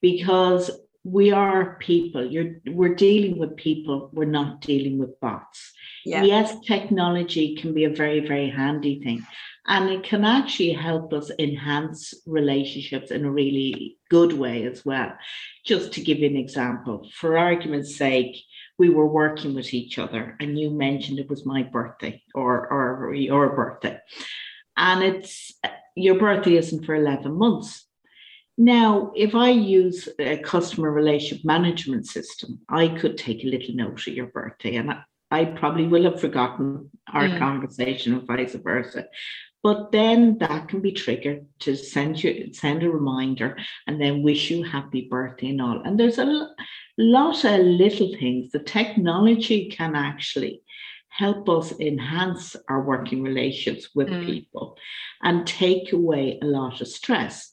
because 0.00 0.70
we 1.04 1.32
are 1.32 1.76
people 1.80 2.24
you're 2.24 2.60
we're 2.66 2.94
dealing 2.94 3.36
with 3.36 3.56
people 3.56 4.10
we're 4.12 4.24
not 4.24 4.60
dealing 4.60 4.98
with 4.98 5.18
bots 5.18 5.72
yeah. 6.04 6.22
yes 6.22 6.54
technology 6.60 7.56
can 7.56 7.74
be 7.74 7.84
a 7.84 7.90
very 7.90 8.20
very 8.20 8.48
handy 8.48 9.00
thing 9.02 9.26
and 9.66 9.90
it 9.90 10.02
can 10.02 10.24
actually 10.24 10.72
help 10.72 11.12
us 11.12 11.30
enhance 11.38 12.14
relationships 12.26 13.10
in 13.10 13.24
a 13.24 13.30
really 13.30 13.96
good 14.10 14.32
way 14.32 14.64
as 14.64 14.84
well 14.84 15.12
just 15.64 15.92
to 15.92 16.00
give 16.00 16.18
you 16.18 16.26
an 16.26 16.36
example 16.36 17.08
for 17.14 17.38
argument's 17.38 17.96
sake 17.96 18.36
we 18.78 18.88
were 18.88 19.06
working 19.06 19.54
with 19.54 19.72
each 19.72 19.98
other 19.98 20.36
and 20.40 20.58
you 20.58 20.70
mentioned 20.70 21.18
it 21.18 21.30
was 21.30 21.46
my 21.46 21.62
birthday 21.62 22.20
or 22.34 22.68
or 22.72 23.14
your 23.14 23.54
birthday 23.54 23.98
and 24.76 25.02
it's 25.02 25.52
your 25.94 26.18
birthday 26.18 26.56
isn't 26.56 26.84
for 26.84 26.94
11 26.94 27.32
months 27.32 27.86
now 28.58 29.12
if 29.14 29.34
i 29.34 29.50
use 29.50 30.08
a 30.18 30.36
customer 30.38 30.90
relationship 30.90 31.44
management 31.44 32.06
system 32.06 32.58
i 32.68 32.88
could 32.88 33.16
take 33.16 33.44
a 33.44 33.48
little 33.48 33.74
note 33.74 34.06
of 34.06 34.14
your 34.14 34.26
birthday 34.26 34.76
and 34.76 34.90
I, 34.90 35.02
I 35.30 35.46
probably 35.46 35.86
will 35.86 36.04
have 36.04 36.20
forgotten 36.20 36.90
our 37.10 37.26
mm. 37.26 37.38
conversation 37.38 38.12
and 38.12 38.26
vice 38.26 38.54
versa. 38.54 39.06
But 39.62 39.92
then 39.92 40.38
that 40.38 40.68
can 40.68 40.80
be 40.80 40.92
triggered 40.92 41.46
to 41.60 41.76
send 41.76 42.22
you 42.22 42.52
send 42.52 42.82
a 42.82 42.90
reminder 42.90 43.56
and 43.86 44.00
then 44.00 44.22
wish 44.22 44.50
you 44.50 44.64
happy 44.64 45.06
birthday 45.08 45.50
and 45.50 45.62
all. 45.62 45.82
And 45.82 45.98
there's 45.98 46.18
a 46.18 46.48
lot 46.98 47.44
of 47.44 47.60
little 47.60 48.12
things. 48.18 48.50
The 48.50 48.58
technology 48.58 49.70
can 49.70 49.94
actually 49.94 50.62
help 51.08 51.48
us 51.48 51.72
enhance 51.78 52.56
our 52.68 52.82
working 52.82 53.22
relations 53.22 53.90
with 53.94 54.08
mm. 54.08 54.24
people 54.26 54.76
and 55.22 55.46
take 55.46 55.92
away 55.92 56.38
a 56.42 56.46
lot 56.46 56.80
of 56.80 56.88
stress. 56.88 57.50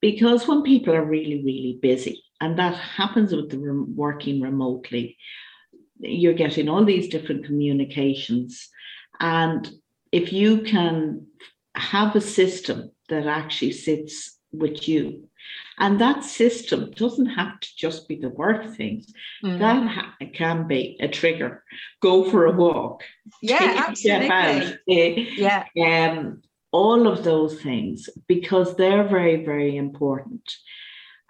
Because 0.00 0.48
when 0.48 0.62
people 0.62 0.94
are 0.94 1.04
really, 1.04 1.42
really 1.44 1.78
busy, 1.82 2.22
and 2.40 2.58
that 2.58 2.74
happens 2.74 3.34
with 3.34 3.50
the 3.50 3.84
working 3.94 4.40
remotely, 4.40 5.18
you're 5.98 6.32
getting 6.32 6.68
all 6.68 6.84
these 6.84 7.08
different 7.08 7.44
communications. 7.44 8.70
And 9.18 9.70
if 10.12 10.32
you 10.32 10.62
can 10.62 11.26
have 11.74 12.16
a 12.16 12.20
system 12.20 12.90
that 13.08 13.26
actually 13.26 13.72
sits 13.72 14.38
with 14.52 14.88
you, 14.88 15.28
and 15.78 16.00
that 16.00 16.24
system 16.24 16.90
doesn't 16.90 17.26
have 17.26 17.58
to 17.60 17.68
just 17.76 18.06
be 18.06 18.16
the 18.16 18.28
work 18.28 18.76
things. 18.76 19.12
Mm. 19.42 19.58
That 19.58 19.86
ha- 19.86 20.16
can 20.34 20.66
be 20.66 20.98
a 21.00 21.08
trigger. 21.08 21.64
Go 22.00 22.28
for 22.30 22.46
a 22.46 22.52
walk. 22.52 23.02
Yeah, 23.40 23.86
absolutely. 23.88 24.30
Out, 24.30 25.66
yeah. 25.74 26.10
Um, 26.12 26.42
all 26.72 27.06
of 27.08 27.24
those 27.24 27.60
things 27.60 28.08
because 28.28 28.76
they're 28.76 29.08
very, 29.08 29.44
very 29.44 29.76
important. 29.76 30.42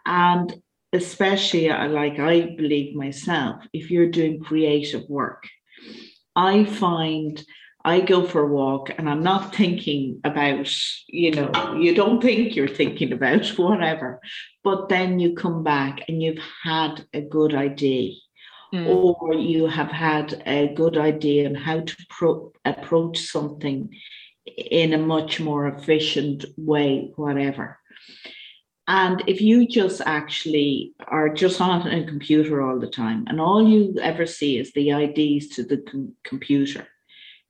And 0.05 0.61
especially 0.93 1.71
uh, 1.71 1.89
like 1.89 2.19
I 2.19 2.55
believe 2.57 2.95
myself, 2.95 3.63
if 3.73 3.91
you're 3.91 4.11
doing 4.11 4.41
creative 4.41 5.09
work, 5.09 5.45
I 6.35 6.65
find 6.65 7.43
I 7.85 8.01
go 8.01 8.27
for 8.27 8.43
a 8.43 8.47
walk 8.47 8.91
and 8.97 9.09
I'm 9.09 9.23
not 9.23 9.55
thinking 9.55 10.21
about, 10.25 10.71
you 11.07 11.31
know, 11.31 11.75
you 11.79 11.95
don't 11.95 12.23
think 12.23 12.55
you're 12.55 12.69
thinking 12.69 13.13
about 13.13 13.47
whatever, 13.57 14.21
but 14.63 14.89
then 14.89 15.19
you 15.19 15.35
come 15.35 15.63
back 15.63 16.03
and 16.09 16.23
you've 16.23 16.43
had 16.63 17.07
a 17.15 17.21
good 17.21 17.55
idea. 17.55 18.13
Mm. 18.73 18.87
Or 18.87 19.35
you 19.35 19.67
have 19.67 19.91
had 19.91 20.43
a 20.47 20.73
good 20.75 20.97
idea 20.97 21.49
on 21.49 21.57
how 21.57 21.81
to 21.81 21.97
pro- 22.09 22.53
approach 22.65 23.19
something 23.19 23.93
in 24.47 24.93
a 24.93 24.99
much 24.99 25.41
more 25.41 25.67
efficient 25.67 26.45
way, 26.57 27.11
whatever. 27.17 27.81
And 28.87 29.23
if 29.27 29.41
you 29.41 29.67
just 29.67 30.01
actually 30.05 30.95
are 31.07 31.29
just 31.29 31.61
on 31.61 31.87
a 31.87 32.05
computer 32.07 32.63
all 32.63 32.79
the 32.79 32.91
time 32.91 33.25
and 33.29 33.41
all 33.41 33.67
you 33.67 33.97
ever 34.01 34.27
see 34.27 34.59
is 34.59 34.73
the 34.73 34.91
IDs 34.91 35.49
to 35.57 35.65
the 35.65 35.79
com- 35.79 36.15
computer, 36.25 36.87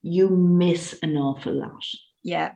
you 0.02 0.28
miss 0.30 0.98
an 1.02 1.16
awful 1.16 1.52
lot. 1.54 1.84
Yeah. 2.22 2.52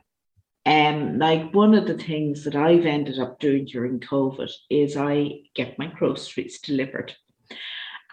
Um, 0.65 1.19
like 1.19 1.53
one 1.53 1.75
of 1.75 1.85
the 1.85 1.97
things 1.97 2.43
that 2.43 2.55
I've 2.55 2.85
ended 2.85 3.19
up 3.19 3.39
doing 3.39 3.65
during 3.65 3.99
COVID 3.99 4.49
is 4.69 4.97
I 4.97 5.41
get 5.53 5.77
my 5.77 5.87
groceries 5.87 6.59
delivered. 6.59 7.13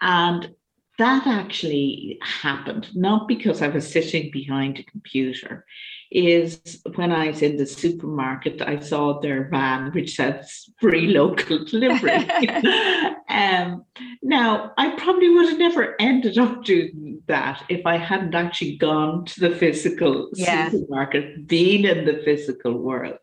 And 0.01 0.53
that 0.99 1.25
actually 1.25 2.19
happened, 2.21 2.95
not 2.95 3.27
because 3.27 3.61
I 3.61 3.69
was 3.69 3.91
sitting 3.91 4.29
behind 4.31 4.77
a 4.77 4.83
computer 4.83 5.65
is 6.13 6.81
when 6.95 7.11
I 7.11 7.27
was 7.29 7.41
in 7.41 7.57
the 7.57 7.65
supermarket, 7.65 8.61
I 8.61 8.79
saw 8.79 9.19
their 9.19 9.49
van 9.49 9.91
which 9.93 10.15
says 10.15 10.69
free 10.79 11.07
local 11.07 11.65
delivery. 11.65 12.29
um, 13.29 13.83
now, 14.21 14.71
I 14.77 14.91
probably 14.91 15.29
would 15.29 15.49
have 15.49 15.57
never 15.57 15.95
ended 15.99 16.37
up 16.37 16.63
doing 16.63 17.23
that 17.27 17.63
if 17.67 17.85
I 17.85 17.97
hadn't 17.97 18.35
actually 18.35 18.77
gone 18.77 19.25
to 19.25 19.39
the 19.39 19.55
physical 19.55 20.29
yeah. 20.35 20.69
supermarket, 20.69 21.47
been 21.47 21.85
in 21.85 22.05
the 22.05 22.21
physical 22.23 22.77
world. 22.77 23.17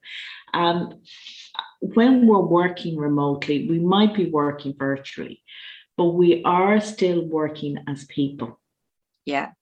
And 0.52 0.94
when 1.80 2.26
we're 2.26 2.40
working 2.40 2.96
remotely, 2.96 3.68
we 3.68 3.78
might 3.78 4.14
be 4.14 4.26
working 4.26 4.74
virtually, 4.76 5.42
but 5.96 6.06
we 6.06 6.42
are 6.44 6.80
still 6.80 7.24
working 7.24 7.78
as 7.86 8.04
people. 8.06 8.58
Yeah. 9.24 9.52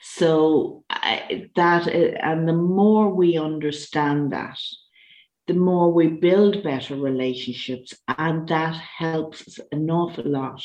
So 0.00 0.84
I, 0.90 1.48
that 1.56 1.86
uh, 1.86 2.18
and 2.22 2.48
the 2.48 2.52
more 2.52 3.14
we 3.14 3.38
understand 3.38 4.32
that, 4.32 4.58
the 5.46 5.54
more 5.54 5.92
we 5.92 6.08
build 6.08 6.62
better 6.62 6.96
relationships, 6.96 7.94
and 8.06 8.48
that 8.48 8.74
helps 8.74 9.58
an 9.72 9.90
awful 9.90 10.24
lot 10.24 10.62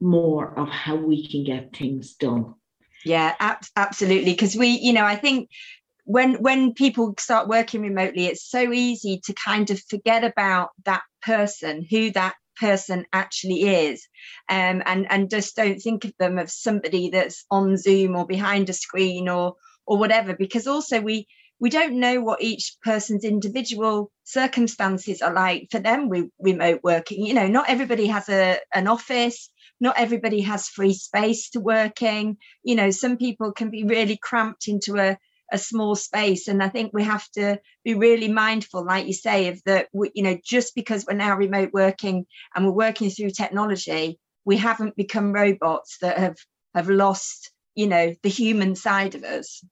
more 0.00 0.58
of 0.58 0.68
how 0.68 0.96
we 0.96 1.26
can 1.28 1.44
get 1.44 1.76
things 1.76 2.14
done. 2.14 2.54
Yeah, 3.04 3.34
ab- 3.38 3.64
absolutely. 3.76 4.32
Because 4.32 4.56
we, 4.56 4.68
you 4.68 4.92
know, 4.92 5.04
I 5.04 5.16
think 5.16 5.50
when 6.04 6.34
when 6.34 6.74
people 6.74 7.14
start 7.18 7.48
working 7.48 7.82
remotely, 7.82 8.26
it's 8.26 8.48
so 8.48 8.72
easy 8.72 9.20
to 9.24 9.34
kind 9.34 9.70
of 9.70 9.80
forget 9.88 10.24
about 10.24 10.70
that 10.84 11.02
person, 11.22 11.86
who 11.88 12.10
that 12.12 12.34
person 12.56 13.06
actually 13.12 13.62
is. 13.62 14.06
Um, 14.48 14.82
and 14.86 15.06
and 15.10 15.30
just 15.30 15.56
don't 15.56 15.78
think 15.78 16.04
of 16.04 16.12
them 16.18 16.38
as 16.38 16.56
somebody 16.56 17.10
that's 17.10 17.44
on 17.50 17.76
zoom 17.76 18.16
or 18.16 18.26
behind 18.26 18.70
a 18.70 18.72
screen 18.72 19.28
or 19.28 19.56
or 19.86 19.98
whatever 19.98 20.34
because 20.34 20.66
also 20.66 21.00
we 21.00 21.26
we 21.58 21.70
don't 21.70 22.00
know 22.00 22.20
what 22.20 22.42
each 22.42 22.76
person's 22.82 23.24
individual 23.24 24.10
circumstances 24.24 25.22
are 25.22 25.32
like 25.32 25.68
for 25.70 25.78
them 25.78 26.08
with 26.08 26.26
remote 26.40 26.80
working. 26.82 27.24
You 27.24 27.34
know 27.34 27.48
not 27.48 27.68
everybody 27.68 28.06
has 28.06 28.28
a 28.28 28.58
an 28.74 28.88
office. 28.88 29.48
Not 29.80 29.98
everybody 29.98 30.42
has 30.42 30.68
free 30.68 30.94
space 30.94 31.50
to 31.50 31.60
working. 31.60 32.36
You 32.62 32.76
know 32.76 32.90
some 32.90 33.16
people 33.16 33.52
can 33.52 33.70
be 33.70 33.84
really 33.84 34.16
cramped 34.16 34.68
into 34.68 34.96
a 34.96 35.18
a 35.52 35.58
small 35.58 35.94
space. 35.94 36.48
And 36.48 36.62
i 36.62 36.68
think 36.68 36.92
we 36.92 37.04
have 37.04 37.28
to 37.32 37.58
be 37.84 37.94
really 37.94 38.28
mindful 38.28 38.84
like 38.84 39.06
you 39.06 39.12
say 39.12 39.48
of 39.48 39.62
that 39.66 39.88
you 40.14 40.22
know 40.22 40.38
just 40.44 40.74
because 40.74 41.04
we're 41.06 41.14
now 41.14 41.36
remote 41.36 41.70
working 41.72 42.26
and 42.54 42.64
we're 42.64 42.72
working 42.72 43.10
through 43.10 43.30
technology 43.30 44.18
we 44.44 44.56
haven't 44.56 44.96
become 44.96 45.32
robots 45.32 45.98
that 46.00 46.18
have 46.18 46.36
have 46.74 46.88
lost 46.88 47.50
you 47.74 47.86
know 47.86 48.14
the 48.22 48.28
human 48.28 48.74
side 48.74 49.14
of 49.14 49.24
us. 49.24 49.64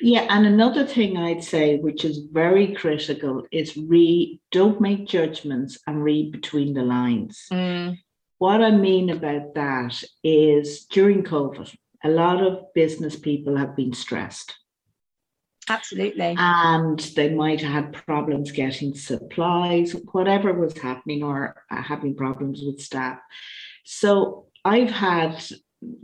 Yeah 0.00 0.26
and 0.30 0.46
another 0.46 0.86
thing 0.86 1.16
i'd 1.18 1.44
say 1.44 1.76
which 1.76 2.04
is 2.04 2.20
very 2.32 2.74
critical 2.74 3.44
is 3.52 3.76
read 3.76 4.40
don't 4.50 4.80
make 4.80 5.06
judgments 5.06 5.78
and 5.86 6.02
read 6.02 6.32
between 6.32 6.72
the 6.74 6.82
lines. 6.82 7.46
Mm. 7.52 7.98
what 8.38 8.62
i 8.62 8.70
mean 8.70 9.10
about 9.10 9.54
that 9.54 10.02
is 10.24 10.86
during 10.86 11.22
covid 11.22 11.72
a 12.04 12.10
lot 12.10 12.42
of 12.42 12.72
business 12.74 13.16
people 13.16 13.56
have 13.56 13.76
been 13.76 13.92
stressed. 13.92 14.54
Absolutely. 15.68 16.34
And 16.36 16.98
they 17.16 17.30
might 17.30 17.60
have 17.60 17.72
had 17.72 18.04
problems 18.04 18.50
getting 18.50 18.94
supplies, 18.94 19.92
whatever 20.10 20.52
was 20.52 20.76
happening, 20.76 21.22
or 21.22 21.54
having 21.68 22.16
problems 22.16 22.62
with 22.64 22.80
staff. 22.80 23.18
So 23.84 24.46
I've 24.64 24.90
had 24.90 25.42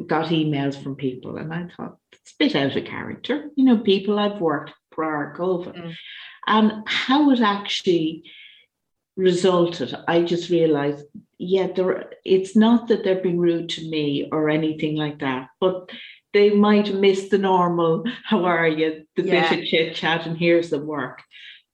got 0.06 0.28
emails 0.28 0.80
from 0.80 0.96
people, 0.96 1.36
and 1.36 1.52
I 1.52 1.68
thought 1.76 1.98
it's 2.12 2.32
a 2.32 2.36
bit 2.38 2.56
out 2.56 2.76
of 2.76 2.84
character. 2.84 3.50
You 3.56 3.64
know, 3.64 3.78
people 3.78 4.18
I've 4.18 4.40
worked 4.40 4.72
prior 4.92 5.34
COVID. 5.36 5.76
Mm. 5.76 5.94
And 6.46 6.72
how 6.86 7.30
it 7.30 7.40
actually 7.40 8.24
resulted, 9.18 9.94
I 10.06 10.22
just 10.22 10.48
realized, 10.48 11.04
yeah, 11.38 11.66
there, 11.66 12.10
it's 12.24 12.56
not 12.56 12.88
that 12.88 13.04
they're 13.04 13.20
being 13.20 13.38
rude 13.38 13.68
to 13.70 13.90
me 13.90 14.28
or 14.32 14.48
anything 14.48 14.96
like 14.96 15.18
that, 15.18 15.48
but 15.60 15.90
they 16.32 16.50
might 16.50 16.94
miss 16.94 17.28
the 17.28 17.38
normal, 17.38 18.04
how 18.24 18.44
are 18.44 18.68
you, 18.68 19.04
the 19.16 19.24
yeah. 19.24 19.50
bit 19.50 19.58
of 19.58 19.66
chit 19.66 19.94
chat, 19.96 20.24
and 20.26 20.38
here's 20.38 20.70
the 20.70 20.78
work 20.78 21.20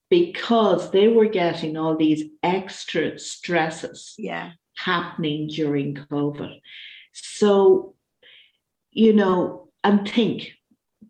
because 0.09 0.91
they 0.91 1.07
were 1.07 1.25
getting 1.25 1.77
all 1.77 1.95
these 1.97 2.23
extra 2.43 3.17
stresses 3.17 4.13
yeah. 4.17 4.51
happening 4.75 5.47
during 5.47 5.95
COVID. 5.95 6.59
So, 7.13 7.95
you 8.91 9.13
know, 9.13 9.69
and 9.83 10.07
think 10.07 10.51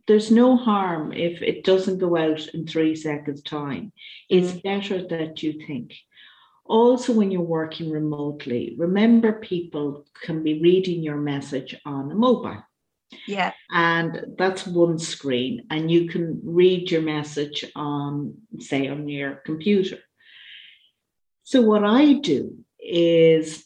there's 0.08 0.32
no 0.32 0.56
harm 0.56 1.12
if 1.12 1.42
it 1.42 1.63
doesn't 1.63 2.00
go 2.00 2.15
out 2.15 2.48
in 2.54 2.68
three 2.68 2.96
seconds' 2.96 3.42
time. 3.42 3.92
It's 4.30 4.51
mm. 4.51 4.63
better 4.63 5.08
that 5.08 5.44
you 5.44 5.65
think. 5.65 5.94
Also, 6.65 7.13
when 7.13 7.29
you're 7.29 7.41
working 7.41 7.91
remotely, 7.91 8.75
remember 8.77 9.34
people 9.34 10.05
can 10.24 10.43
be 10.43 10.62
reading 10.62 11.03
your 11.03 11.17
message 11.17 11.75
on 11.86 12.12
a 12.12 12.15
mobile. 12.15 12.63
Yeah. 13.27 13.53
And 13.69 14.36
that's 14.38 14.65
one 14.65 14.98
screen, 14.98 15.67
and 15.69 15.91
you 15.91 16.10
can 16.10 16.41
read 16.43 16.89
your 16.89 17.03
message 17.03 17.65
on, 17.75 18.36
say, 18.60 18.88
on 18.88 19.07
your 19.07 19.36
computer. 19.45 20.00
So, 21.43 21.62
what 21.62 21.84
I 21.84 22.13
do 22.13 22.57
is 22.79 23.65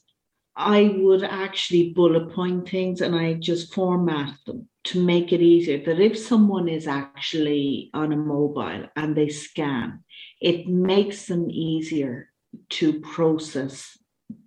I 0.56 0.94
would 0.98 1.24
actually 1.24 1.94
bullet 1.94 2.34
point 2.34 2.68
things 2.68 3.00
and 3.00 3.16
I 3.16 3.36
just 3.36 3.74
format 3.74 4.34
them 4.46 4.68
to 4.86 5.00
make 5.00 5.32
it 5.32 5.42
easier. 5.42 5.82
That 5.86 6.02
if 6.02 6.18
someone 6.18 6.68
is 6.68 6.86
actually 6.86 7.90
on 7.94 8.12
a 8.12 8.18
mobile 8.18 8.88
and 8.98 9.16
they 9.16 9.30
scan, 9.30 10.04
it 10.42 10.68
makes 10.68 11.28
them 11.28 11.50
easier 11.50 12.29
to 12.70 13.00
process, 13.02 13.98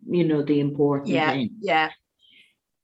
you 0.07 0.25
know, 0.25 0.43
the 0.43 0.61
important 0.61 1.09
yeah, 1.09 1.31
thing. 1.31 1.51
Yeah. 1.61 1.91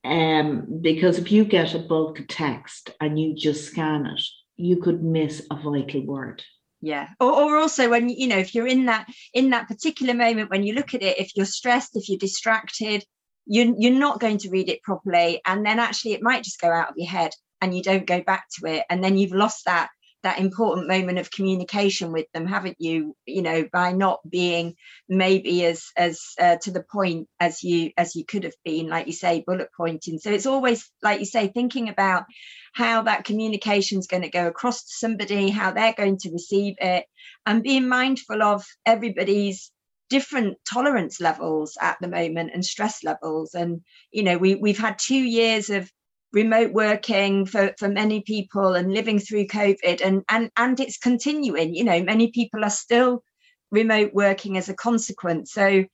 Um, 0.04 0.80
because 0.80 1.18
if 1.18 1.32
you 1.32 1.44
get 1.44 1.74
a 1.74 1.78
bulk 1.78 2.20
text 2.28 2.90
and 3.00 3.18
you 3.18 3.34
just 3.34 3.66
scan 3.66 4.06
it, 4.06 4.22
you 4.56 4.76
could 4.76 5.02
miss 5.02 5.46
a 5.50 5.56
vital 5.56 6.04
word. 6.04 6.42
Yeah. 6.80 7.08
Or, 7.20 7.32
or 7.32 7.56
also 7.56 7.90
when 7.90 8.08
you 8.08 8.28
know, 8.28 8.38
if 8.38 8.54
you're 8.54 8.66
in 8.66 8.86
that 8.86 9.08
in 9.34 9.50
that 9.50 9.68
particular 9.68 10.14
moment 10.14 10.50
when 10.50 10.62
you 10.62 10.74
look 10.74 10.94
at 10.94 11.02
it, 11.02 11.18
if 11.18 11.32
you're 11.34 11.46
stressed, 11.46 11.96
if 11.96 12.08
you're 12.08 12.18
distracted, 12.18 13.04
you 13.46 13.74
you're 13.78 13.92
not 13.92 14.20
going 14.20 14.38
to 14.38 14.50
read 14.50 14.68
it 14.68 14.82
properly. 14.82 15.40
And 15.44 15.66
then 15.66 15.78
actually 15.78 16.12
it 16.12 16.22
might 16.22 16.44
just 16.44 16.60
go 16.60 16.70
out 16.70 16.90
of 16.90 16.94
your 16.96 17.10
head 17.10 17.32
and 17.60 17.76
you 17.76 17.82
don't 17.82 18.06
go 18.06 18.22
back 18.22 18.44
to 18.58 18.66
it. 18.66 18.84
And 18.88 19.02
then 19.02 19.18
you've 19.18 19.32
lost 19.32 19.64
that 19.66 19.88
that 20.22 20.40
important 20.40 20.88
moment 20.88 21.18
of 21.18 21.30
communication 21.30 22.12
with 22.12 22.26
them 22.32 22.46
haven't 22.46 22.76
you? 22.78 23.14
You 23.26 23.42
know 23.42 23.68
by 23.72 23.92
not 23.92 24.20
being 24.28 24.74
maybe 25.08 25.64
as 25.64 25.86
as 25.96 26.20
uh, 26.40 26.56
to 26.62 26.70
the 26.70 26.82
point 26.82 27.28
as 27.40 27.62
you 27.62 27.92
as 27.96 28.16
you 28.16 28.24
could 28.24 28.44
have 28.44 28.56
been 28.64 28.88
like 28.88 29.06
you 29.06 29.12
say 29.12 29.44
bullet 29.46 29.68
pointing. 29.76 30.18
So 30.18 30.30
it's 30.30 30.46
always 30.46 30.90
like 31.02 31.20
you 31.20 31.26
say 31.26 31.48
thinking 31.48 31.88
about 31.88 32.24
how 32.72 33.02
that 33.02 33.24
communication 33.24 33.98
is 33.98 34.06
going 34.06 34.22
to 34.22 34.30
go 34.30 34.46
across 34.46 34.82
to 34.84 34.92
somebody 34.92 35.50
how 35.50 35.70
they're 35.72 35.94
going 35.94 36.18
to 36.18 36.30
receive 36.30 36.74
it 36.78 37.06
and 37.46 37.62
being 37.62 37.88
mindful 37.88 38.42
of 38.42 38.64
everybody's 38.86 39.70
different 40.10 40.56
tolerance 40.64 41.20
levels 41.20 41.76
at 41.80 41.98
the 42.00 42.08
moment 42.08 42.50
and 42.54 42.64
stress 42.64 43.04
levels. 43.04 43.54
And 43.54 43.82
you 44.10 44.22
know 44.22 44.38
we 44.38 44.54
we've 44.54 44.78
had 44.78 44.98
2 44.98 45.14
years 45.14 45.70
of 45.70 45.90
remote 46.32 46.72
working 46.72 47.46
for, 47.46 47.74
for 47.78 47.88
many 47.88 48.20
people 48.20 48.74
and 48.74 48.92
living 48.92 49.18
through 49.18 49.46
COVID 49.46 50.00
and, 50.04 50.22
and 50.28 50.50
and 50.56 50.78
it's 50.80 50.98
continuing. 50.98 51.74
You 51.74 51.84
know, 51.84 52.02
many 52.02 52.30
people 52.30 52.64
are 52.64 52.70
still 52.70 53.22
remote 53.70 54.12
working 54.14 54.56
as 54.56 54.68
a 54.68 54.74
consequence. 54.74 55.52
So 55.52 55.84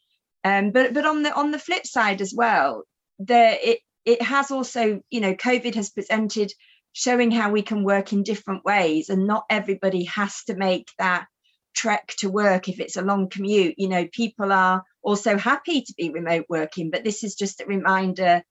um, 0.45 0.71
but 0.73 0.93
but 0.93 1.07
on 1.07 1.23
the 1.23 1.33
on 1.35 1.51
the 1.51 1.59
flip 1.59 1.87
side 1.87 2.21
as 2.21 2.35
well, 2.37 2.85
there 3.19 3.57
it 3.63 3.79
it 4.05 4.21
has 4.21 4.51
also, 4.51 5.01
you 5.11 5.21
know, 5.21 5.35
COVID 5.35 5.75
has 5.75 5.91
presented 5.91 6.53
showing 6.93 7.31
how 7.31 7.51
we 7.51 7.63
can 7.63 7.83
work 7.83 8.13
in 8.13 8.23
different 8.23 8.65
ways 8.65 9.09
and 9.09 9.27
not 9.27 9.47
everybody 9.51 10.05
has 10.05 10.45
to 10.45 10.55
make 10.55 10.89
that 10.99 11.27
trek 11.75 12.15
to 12.19 12.31
work 12.31 12.69
if 12.69 12.79
it's 12.79 12.97
a 12.97 13.03
long 13.03 13.29
commute. 13.29 13.75
You 13.79 13.89
know, 13.89 14.07
people 14.13 14.53
are 14.53 14.85
also 15.03 15.39
happy 15.39 15.81
to 15.81 15.95
be 15.97 16.11
remote 16.11 16.45
working, 16.49 16.91
but 16.91 17.05
this 17.05 17.25
is 17.25 17.35
just 17.35 17.61
a 17.61 17.67
reminder 17.67 18.43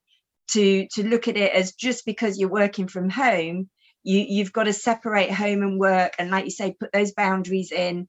to 0.52 0.88
to 0.94 1.08
look 1.08 1.28
at 1.28 1.38
it 1.38 1.52
as 1.54 1.74
just 1.74 2.06
because 2.06 2.38
you're 2.38 2.50
working 2.50 2.88
from 2.88 3.10
home 3.10 3.70
you 4.04 4.26
you've 4.28 4.54
got 4.54 4.64
to 4.64 4.74
separate 4.74 5.32
home 5.32 5.62
and 5.62 5.80
work 5.80 6.14
and 6.20 6.30
like 6.30 6.46
you 6.46 6.52
say 6.52 6.76
put 6.80 6.92
those 6.92 7.14
boundaries 7.14 7.72
in 7.72 8.08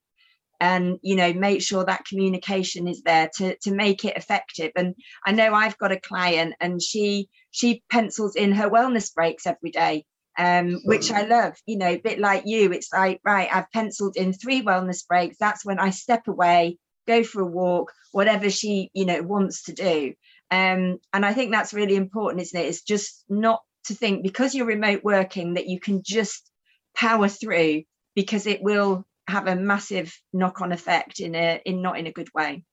and 0.60 0.98
you 1.02 1.16
know 1.16 1.32
make 1.32 1.62
sure 1.62 1.84
that 1.84 2.04
communication 2.06 2.86
is 2.88 3.02
there 3.02 3.30
to 3.36 3.56
to 3.58 3.72
make 3.72 4.04
it 4.04 4.16
effective 4.16 4.72
and 4.76 4.94
i 5.26 5.32
know 5.32 5.52
i've 5.52 5.78
got 5.78 5.92
a 5.92 6.00
client 6.00 6.54
and 6.60 6.82
she 6.82 7.28
she 7.50 7.82
pencils 7.90 8.36
in 8.36 8.52
her 8.52 8.70
wellness 8.70 9.12
breaks 9.14 9.46
every 9.46 9.70
day 9.70 10.04
um, 10.38 10.80
which 10.84 11.10
I 11.12 11.22
love, 11.22 11.54
you 11.66 11.78
know, 11.78 11.90
a 11.90 12.00
bit 12.00 12.18
like 12.18 12.42
you. 12.46 12.72
It's 12.72 12.92
like, 12.92 13.20
right, 13.24 13.48
I've 13.52 13.70
penciled 13.70 14.16
in 14.16 14.32
three 14.32 14.62
wellness 14.62 15.06
breaks. 15.06 15.36
That's 15.38 15.64
when 15.64 15.78
I 15.78 15.90
step 15.90 16.26
away, 16.26 16.78
go 17.06 17.22
for 17.22 17.40
a 17.42 17.46
walk, 17.46 17.92
whatever 18.12 18.50
she, 18.50 18.90
you 18.94 19.04
know, 19.04 19.22
wants 19.22 19.64
to 19.64 19.72
do. 19.72 20.14
Um, 20.50 20.98
and 21.12 21.24
I 21.24 21.32
think 21.32 21.50
that's 21.50 21.74
really 21.74 21.96
important, 21.96 22.42
isn't 22.42 22.60
it? 22.60 22.66
It's 22.66 22.82
just 22.82 23.24
not 23.28 23.62
to 23.86 23.94
think 23.94 24.22
because 24.22 24.54
you're 24.54 24.66
remote 24.66 25.02
working 25.02 25.54
that 25.54 25.66
you 25.66 25.80
can 25.80 26.02
just 26.04 26.50
power 26.96 27.28
through 27.28 27.82
because 28.14 28.46
it 28.46 28.62
will 28.62 29.04
have 29.26 29.46
a 29.46 29.56
massive 29.56 30.16
knock-on 30.32 30.72
effect 30.72 31.20
in 31.20 31.34
a 31.34 31.60
in 31.64 31.82
not 31.82 31.98
in 31.98 32.06
a 32.06 32.12
good 32.12 32.28
way. 32.34 32.64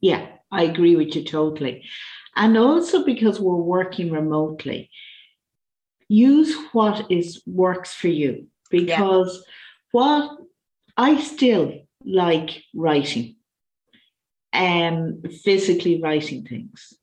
Yeah, 0.00 0.26
I 0.52 0.64
agree 0.64 0.96
with 0.96 1.14
you 1.16 1.24
totally. 1.24 1.84
And 2.36 2.56
also 2.56 3.04
because 3.04 3.40
we're 3.40 3.56
working 3.56 4.12
remotely, 4.12 4.90
use 6.08 6.54
what 6.72 7.10
is 7.10 7.42
works 7.46 7.92
for 7.92 8.08
you 8.08 8.46
because 8.70 9.34
yeah. 9.34 9.52
what 9.92 10.38
I 10.96 11.20
still 11.20 11.72
like 12.04 12.62
writing 12.74 13.36
um, 14.52 15.22
physically 15.44 16.00
writing 16.00 16.44
things. 16.44 16.94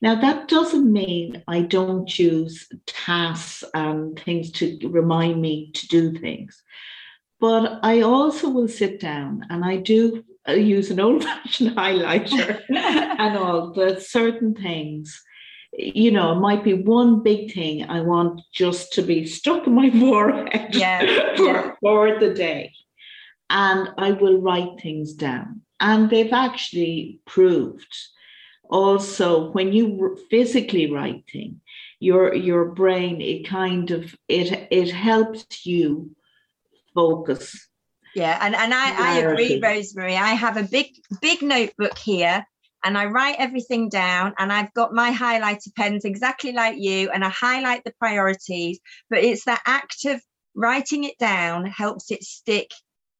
Now, 0.00 0.20
that 0.20 0.48
doesn't 0.48 0.92
mean 0.92 1.42
I 1.48 1.62
don't 1.62 2.18
use 2.18 2.68
tasks 2.86 3.64
and 3.72 4.18
things 4.20 4.50
to 4.52 4.78
remind 4.84 5.40
me 5.40 5.70
to 5.72 5.88
do 5.88 6.12
things. 6.18 6.62
But 7.40 7.80
I 7.82 8.02
also 8.02 8.48
will 8.48 8.68
sit 8.68 9.00
down 9.00 9.46
and 9.50 9.64
I 9.64 9.76
do 9.76 10.24
uh, 10.48 10.52
use 10.52 10.90
an 10.90 11.00
old 11.00 11.24
fashioned 11.24 11.76
highlighter 11.76 12.60
and 12.68 13.36
all 13.36 13.72
the 13.72 14.00
certain 14.00 14.54
things. 14.54 15.22
You 15.72 16.12
know, 16.12 16.32
it 16.32 16.40
might 16.40 16.62
be 16.62 16.74
one 16.74 17.22
big 17.22 17.52
thing 17.52 17.84
I 17.88 18.00
want 18.00 18.40
just 18.52 18.92
to 18.94 19.02
be 19.02 19.26
stuck 19.26 19.66
in 19.66 19.74
my 19.74 19.90
forehead 20.00 20.74
yeah, 20.74 21.34
for, 21.36 21.44
yeah. 21.44 21.72
for 21.80 22.18
the 22.20 22.32
day. 22.32 22.72
And 23.50 23.88
I 23.98 24.12
will 24.12 24.40
write 24.40 24.80
things 24.80 25.14
down. 25.14 25.62
And 25.80 26.08
they've 26.08 26.32
actually 26.32 27.20
proved 27.26 27.94
also 28.70 29.50
when 29.52 29.72
you 29.72 30.18
physically 30.30 30.90
writing 30.90 31.60
your 32.00 32.34
your 32.34 32.66
brain 32.66 33.20
it 33.20 33.46
kind 33.46 33.90
of 33.90 34.14
it 34.28 34.68
it 34.70 34.90
helps 34.90 35.64
you 35.64 36.10
focus 36.94 37.68
yeah 38.14 38.38
and 38.42 38.54
and 38.54 38.74
i 38.74 39.14
i 39.14 39.18
agree 39.18 39.60
rosemary. 39.60 40.16
I 40.16 40.30
have 40.30 40.56
a 40.56 40.62
big 40.62 40.88
big 41.20 41.42
notebook 41.42 41.96
here 41.98 42.44
and 42.84 42.98
i 42.98 43.04
write 43.06 43.36
everything 43.38 43.88
down 43.88 44.34
and 44.38 44.52
i've 44.52 44.72
got 44.74 44.92
my 44.92 45.12
highlighter 45.12 45.74
pens 45.76 46.04
exactly 46.04 46.52
like 46.52 46.76
you 46.78 47.10
and 47.10 47.24
i 47.24 47.28
highlight 47.28 47.84
the 47.84 47.94
priorities 47.98 48.80
but 49.08 49.20
it's 49.20 49.44
that 49.44 49.62
act 49.66 50.04
of 50.04 50.20
writing 50.54 51.04
it 51.04 51.18
down 51.18 51.64
helps 51.64 52.10
it 52.10 52.22
stick 52.22 52.70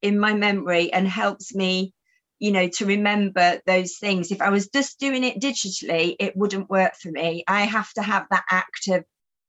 in 0.03 0.19
my 0.19 0.35
memory 0.35 0.93
and 0.93 1.09
helps 1.09 1.55
me 1.55 1.94
you 2.39 2.53
know 2.53 2.69
to 2.69 2.87
remember 2.87 3.61
those 3.67 3.97
things. 3.97 4.31
If 4.31 4.43
i 4.43 4.51
was 4.51 4.69
just 4.69 4.99
doing 4.99 5.25
it 5.25 5.41
digitally 5.41 6.17
it 6.19 6.37
wouldn't 6.37 6.71
work 6.71 6.95
for 6.97 7.11
me. 7.11 7.45
I 7.47 7.63
have 7.63 7.93
to 7.95 8.03
have 8.03 8.27
that 8.31 8.45
act 8.51 8.89
of 8.89 9.05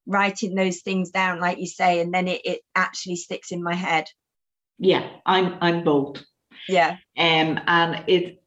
writing 0.07 0.55
those 0.55 0.81
things 0.81 1.09
down 1.09 1.39
like 1.39 1.57
you 1.57 1.67
say 1.67 1.99
and 1.99 2.13
then 2.13 2.27
it, 2.27 2.41
it 2.45 2.61
actually 2.75 3.15
sticks 3.15 3.51
in 3.51 3.63
my 3.63 3.73
head. 3.73 4.05
Yeah 4.77 5.09
i'm 5.25 5.57
i'm 5.61 5.83
both 5.83 6.21
yeah. 6.67 6.97
Um 7.17 7.59
and 7.67 8.03
it, 8.07 8.23
it 8.23 8.43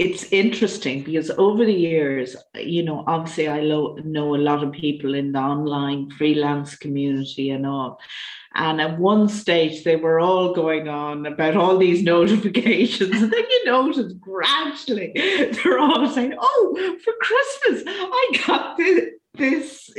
it's 0.00 0.24
interesting 0.32 1.02
because 1.02 1.30
over 1.32 1.62
the 1.66 1.80
years 1.90 2.34
you 2.54 2.82
know 2.82 3.04
obviously 3.06 3.48
i 3.48 3.60
lo- 3.60 3.96
know 4.02 4.34
a 4.34 4.44
lot 4.50 4.64
of 4.64 4.72
people 4.72 5.14
in 5.14 5.32
the 5.32 5.38
online 5.38 6.10
freelance 6.12 6.74
community 6.74 7.50
and 7.50 7.66
all 7.66 8.00
and 8.54 8.80
at 8.80 8.98
one 8.98 9.28
stage, 9.28 9.84
they 9.84 9.94
were 9.94 10.18
all 10.18 10.52
going 10.52 10.88
on 10.88 11.24
about 11.24 11.56
all 11.56 11.78
these 11.78 12.02
notifications. 12.14 13.22
And 13.22 13.32
then 13.32 13.44
you 13.48 13.64
notice 13.64 14.12
gradually 14.14 15.12
they're 15.14 15.78
all 15.78 16.08
saying, 16.08 16.34
Oh, 16.36 16.98
for 17.04 17.12
Christmas, 17.20 17.84
I 17.86 18.42
got 18.44 18.76
this, 18.76 19.04
this 19.34 19.90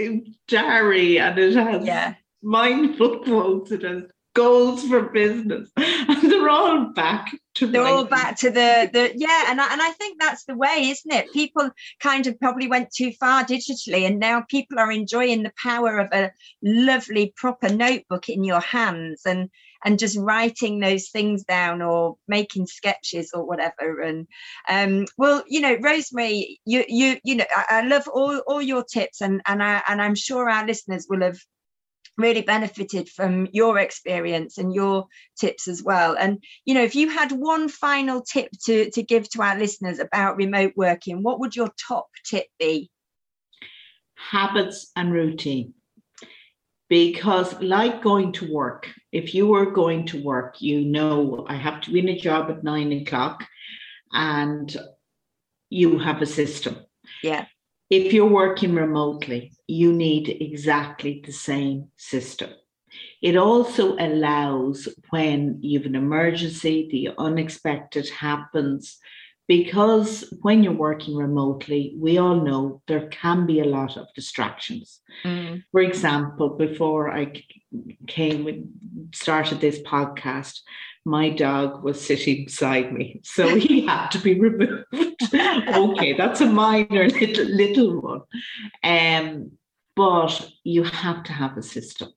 diary 0.50 1.18
and 1.18 1.40
it 1.40 1.56
has 1.56 1.86
yeah. 1.86 2.16
mindful 2.42 3.20
quotes. 3.20 3.72
It 3.72 3.84
has 3.84 4.04
goals 4.34 4.84
for 4.88 5.02
business, 5.04 5.70
and 5.78 6.21
they're 6.42 6.50
all 6.50 6.86
back 6.86 7.32
to 7.56 7.68
they're 7.68 7.86
all 7.86 8.06
back 8.06 8.38
to 8.38 8.50
the 8.50 8.90
the 8.92 9.12
yeah 9.16 9.46
and 9.50 9.60
I, 9.60 9.72
and 9.72 9.82
I 9.82 9.92
think 9.92 10.20
that's 10.20 10.46
the 10.46 10.56
way 10.56 10.90
isn't 10.90 11.12
it? 11.12 11.32
People 11.34 11.70
kind 12.00 12.28
of 12.28 12.40
probably 12.40 12.68
went 12.68 12.92
too 12.92 13.12
far 13.14 13.44
digitally 13.44 14.06
and 14.08 14.20
now 14.20 14.44
people 14.50 14.80
are 14.80 14.92
enjoying 14.92 15.44
the 15.44 15.54
power 15.62 15.98
of 16.00 16.10
a 16.12 16.32
lovely 16.64 17.34
proper 17.36 17.70
notebook 17.70 18.30
in 18.30 18.44
your 18.44 18.62
hands 18.62 19.22
and 19.26 19.50
and 19.84 19.98
just 19.98 20.18
writing 20.18 20.80
those 20.80 21.10
things 21.10 21.44
down 21.44 21.82
or 21.82 22.16
making 22.28 22.68
sketches 22.68 23.32
or 23.34 23.46
whatever. 23.46 24.02
And 24.02 24.28
um 24.70 25.06
well 25.18 25.44
you 25.48 25.62
know 25.62 25.78
rosemary 25.82 26.60
you 26.66 26.86
you 26.88 27.18
you 27.24 27.36
know 27.36 27.46
I, 27.56 27.66
I 27.70 27.88
love 27.88 28.08
all 28.08 28.40
all 28.48 28.62
your 28.62 28.84
tips 28.84 29.22
and 29.22 29.42
and 29.46 29.62
I 29.62 29.82
and 29.88 30.02
I'm 30.02 30.16
sure 30.16 30.50
our 30.50 30.66
listeners 30.66 31.08
will 31.10 31.22
have 31.22 31.40
really 32.22 32.42
benefited 32.42 33.10
from 33.10 33.48
your 33.52 33.78
experience 33.78 34.58
and 34.58 34.74
your 34.74 35.06
tips 35.40 35.68
as 35.68 35.84
well 35.84 36.16
and 36.20 36.44
you 36.66 36.74
know 36.74 36.84
if 36.84 36.96
you 36.96 37.10
had 37.10 37.32
one 37.32 37.68
final 37.68 38.22
tip 38.22 38.50
to 38.64 38.90
to 38.92 39.04
give 39.04 39.30
to 39.30 39.42
our 39.42 39.58
listeners 39.58 40.00
about 40.00 40.38
remote 40.38 40.74
working 40.76 41.24
what 41.24 41.40
would 41.40 41.56
your 41.56 41.72
top 41.88 42.08
tip 42.26 42.46
be 42.60 42.90
habits 44.30 44.92
and 44.96 45.12
routine. 45.12 45.74
Because, 46.90 47.60
like 47.62 48.02
going 48.02 48.34
to 48.34 48.54
work, 48.54 48.90
if 49.14 49.34
you 49.34 49.48
were 49.48 49.72
going 49.72 50.06
to 50.08 50.22
work, 50.22 50.62
you 50.62 50.82
know, 50.82 51.46
I 51.48 51.56
have 51.56 51.80
to 51.82 51.92
be 51.92 52.00
in 52.00 52.10
a 52.10 52.20
job 52.20 52.52
at 52.52 52.66
nine 52.66 52.92
o'clock 52.92 53.46
and 54.12 54.76
you 55.70 56.00
have 56.00 56.22
a 56.22 56.26
system. 56.26 56.76
yeah 57.24 57.46
If 57.92 58.14
you're 58.14 58.26
working 58.26 58.74
remotely, 58.74 59.52
you 59.68 59.92
need 59.92 60.30
exactly 60.30 61.22
the 61.26 61.34
same 61.34 61.90
system. 61.98 62.52
It 63.22 63.36
also 63.36 63.98
allows 63.98 64.88
when 65.10 65.60
you 65.62 65.80
have 65.80 65.86
an 65.86 65.96
emergency, 65.96 66.88
the 66.90 67.10
unexpected 67.18 68.10
happens, 68.10 68.98
because 69.46 70.34
when 70.42 70.64
you're 70.64 70.72
working 70.72 71.18
remotely, 71.18 71.94
we 71.98 72.18
all 72.18 72.40
know 72.40 72.82
there 72.88 73.10
can 73.10 73.46
be 73.46 73.60
a 73.60 73.66
lot 73.66 73.98
of 73.98 74.08
distractions. 74.16 75.02
Mm. 75.26 75.64
For 75.74 75.82
example, 75.82 76.52
before 76.52 77.12
I 77.12 77.34
came 78.08 78.48
and 78.48 78.70
started 79.14 79.60
this 79.60 79.82
podcast, 79.82 80.62
my 81.06 81.30
dog 81.30 81.84
was 81.84 82.00
sitting 82.00 82.46
beside 82.46 82.94
me, 82.94 83.22
so 83.24 83.56
he 83.56 83.86
had 83.88 84.10
to 84.10 84.20
be 84.20 84.40
removed. 84.40 84.86
okay, 85.34 86.14
that's 86.14 86.42
a 86.42 86.46
minor 86.46 87.08
little 87.10 87.46
little 87.46 88.02
one, 88.02 88.22
um, 88.84 89.52
but 89.96 90.50
you 90.64 90.84
have 90.84 91.24
to 91.24 91.34
have 91.34 91.58
a 91.58 91.64
system. 91.64 92.10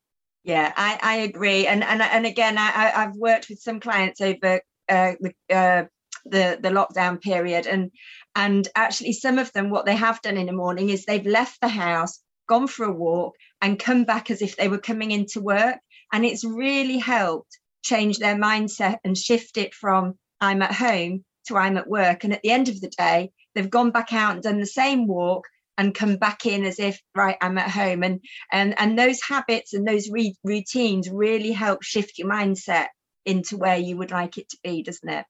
yeah 0.44 0.72
i 0.76 0.98
i 1.02 1.14
agree 1.16 1.66
and 1.66 1.82
and 1.82 2.02
and 2.02 2.26
again 2.26 2.56
i 2.58 2.92
i've 2.94 3.16
worked 3.16 3.48
with 3.48 3.58
some 3.58 3.80
clients 3.80 4.20
over 4.20 4.60
uh, 4.88 5.12
the 5.20 5.32
uh, 5.50 5.84
the 6.26 6.58
the 6.60 6.68
lockdown 6.68 7.20
period 7.20 7.66
and 7.66 7.90
and 8.36 8.68
actually 8.74 9.12
some 9.12 9.38
of 9.38 9.52
them 9.52 9.70
what 9.70 9.86
they 9.86 9.96
have 9.96 10.20
done 10.22 10.36
in 10.36 10.46
the 10.46 10.52
morning 10.52 10.90
is 10.90 11.04
they've 11.04 11.26
left 11.26 11.60
the 11.60 11.68
house 11.68 12.20
gone 12.48 12.66
for 12.66 12.84
a 12.84 12.92
walk 12.92 13.34
and 13.62 13.78
come 13.78 14.04
back 14.04 14.30
as 14.30 14.42
if 14.42 14.56
they 14.56 14.68
were 14.68 14.78
coming 14.78 15.10
into 15.10 15.40
work 15.40 15.76
and 16.12 16.24
it's 16.24 16.44
really 16.44 16.98
helped 16.98 17.58
change 17.84 18.18
their 18.18 18.36
mindset 18.36 18.98
and 19.04 19.16
shift 19.16 19.56
it 19.56 19.74
from 19.74 20.18
i'm 20.40 20.62
at 20.62 20.72
home 20.72 21.24
to 21.46 21.56
i'm 21.56 21.76
at 21.76 21.88
work. 21.88 22.24
And 22.24 22.32
at 22.32 22.42
the 22.42 22.50
end 22.50 22.68
of 22.68 22.80
the 22.80 22.88
day 22.88 23.30
they've 23.54 23.70
gone 23.70 23.90
back 23.90 24.12
out 24.12 24.34
and 24.34 24.42
done 24.42 24.60
the 24.60 24.66
same 24.66 25.06
walk 25.06 25.46
and 25.76 25.94
come 25.94 26.16
back 26.16 26.46
in 26.46 26.64
as 26.64 26.78
if 26.78 27.00
right 27.14 27.36
i'm 27.40 27.58
at 27.58 27.70
home. 27.70 28.02
And 28.02 28.20
and 28.52 28.74
and 28.78 28.98
those 28.98 29.20
habits 29.22 29.74
and 29.74 29.86
those 29.86 30.10
re- 30.10 30.36
routines 30.42 31.10
really 31.10 31.52
help 31.52 31.82
shift 31.82 32.18
your 32.18 32.28
mindset 32.28 32.88
into 33.24 33.56
where 33.56 33.76
you 33.76 33.96
would 33.96 34.10
like 34.10 34.38
it 34.38 34.48
to 34.50 34.58
be 34.64 34.82
doesn't 34.82 35.08
it? 35.08 35.24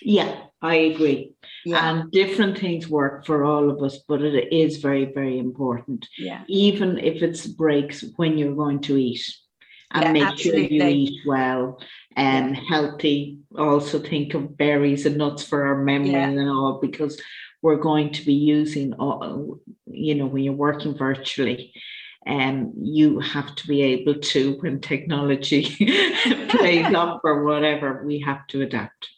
Yeah, 0.00 0.40
I 0.60 0.76
agree. 0.76 1.34
And 1.66 2.10
different 2.10 2.58
things 2.58 2.88
work 2.88 3.24
for 3.24 3.44
all 3.44 3.70
of 3.70 3.82
us, 3.82 3.98
but 4.08 4.22
it 4.22 4.52
is 4.52 4.78
very, 4.78 5.04
very 5.04 5.38
important. 5.38 6.08
yeah. 6.18 6.42
Even 6.48 6.98
if 6.98 7.22
it's 7.22 7.46
breaks 7.46 8.04
when 8.16 8.36
you're 8.36 8.56
going 8.56 8.80
to 8.80 8.96
eat 8.96 9.22
and 9.92 10.04
Yeah, 10.04 10.12
make 10.12 10.38
sure 10.38 10.56
you 10.56 10.84
eat 10.84 11.20
well 11.26 11.80
and 12.16 12.56
um, 12.56 12.64
healthy 12.64 13.38
also 13.58 13.98
think 13.98 14.34
of 14.34 14.56
berries 14.56 15.06
and 15.06 15.16
nuts 15.18 15.42
for 15.44 15.64
our 15.64 15.82
memory 15.82 16.10
Yeah. 16.10 16.28
and 16.28 16.48
all 16.48 16.78
because 16.80 17.20
we're 17.62 17.76
going 17.76 18.12
to 18.12 18.24
be 18.24 18.34
using 18.34 18.94
all 18.94 19.60
you 19.86 20.14
know 20.14 20.26
when 20.26 20.44
you're 20.44 20.52
working 20.52 20.96
virtually 20.96 21.72
and 22.24 22.72
you 22.80 23.18
have 23.18 23.54
to 23.56 23.66
be 23.66 23.82
able 23.82 24.14
to 24.14 24.56
when 24.60 24.80
technology 24.80 25.64
plays 26.50 26.94
up 26.94 27.20
or 27.24 27.44
whatever 27.44 28.02
we 28.04 28.20
have 28.20 28.46
to 28.48 28.62
adapt 28.62 29.08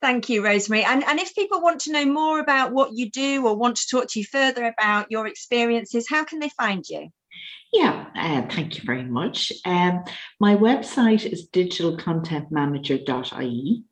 Thank 0.00 0.28
you, 0.28 0.44
Rosemary. 0.44 0.84
And, 0.84 1.02
and 1.02 1.18
if 1.18 1.34
people 1.34 1.60
want 1.60 1.80
to 1.80 1.92
know 1.92 2.04
more 2.04 2.38
about 2.38 2.72
what 2.72 2.92
you 2.92 3.10
do 3.10 3.44
or 3.44 3.56
want 3.56 3.76
to 3.78 3.86
talk 3.88 4.06
to 4.10 4.20
you 4.20 4.24
further 4.24 4.64
about 4.66 5.10
your 5.10 5.26
experiences, 5.26 6.06
how 6.08 6.22
can 6.22 6.38
they 6.38 6.50
find 6.50 6.84
you? 6.88 7.08
Yeah, 7.72 8.06
uh, 8.16 8.42
thank 8.48 8.78
you 8.78 8.84
very 8.84 9.04
much. 9.04 9.52
Um, 9.64 10.02
my 10.40 10.56
website 10.56 11.24
is 11.30 11.48
digitalcontentmanager.ie. 11.50 13.84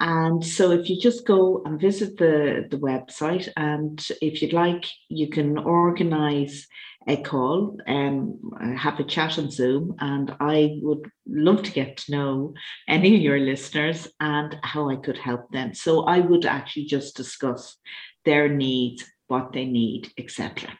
And 0.00 0.44
so 0.44 0.70
if 0.70 0.88
you 0.88 1.00
just 1.00 1.26
go 1.26 1.60
and 1.64 1.80
visit 1.80 2.18
the, 2.18 2.68
the 2.70 2.76
website, 2.76 3.48
and 3.56 4.00
if 4.22 4.40
you'd 4.40 4.52
like, 4.52 4.86
you 5.08 5.28
can 5.28 5.58
organize 5.58 6.68
a 7.08 7.16
call 7.16 7.76
and 7.86 8.38
have 8.76 9.00
a 9.00 9.04
chat 9.04 9.38
on 9.38 9.50
Zoom. 9.50 9.96
And 9.98 10.36
I 10.38 10.78
would 10.82 11.10
love 11.26 11.62
to 11.64 11.72
get 11.72 11.96
to 11.96 12.12
know 12.12 12.54
any 12.86 13.16
of 13.16 13.22
your 13.22 13.40
listeners 13.40 14.06
and 14.20 14.56
how 14.62 14.90
I 14.90 14.96
could 14.96 15.18
help 15.18 15.50
them. 15.50 15.74
So 15.74 16.02
I 16.02 16.20
would 16.20 16.44
actually 16.44 16.84
just 16.84 17.16
discuss 17.16 17.76
their 18.24 18.48
needs, 18.48 19.04
what 19.26 19.52
they 19.52 19.64
need, 19.64 20.12
etc. 20.18 20.78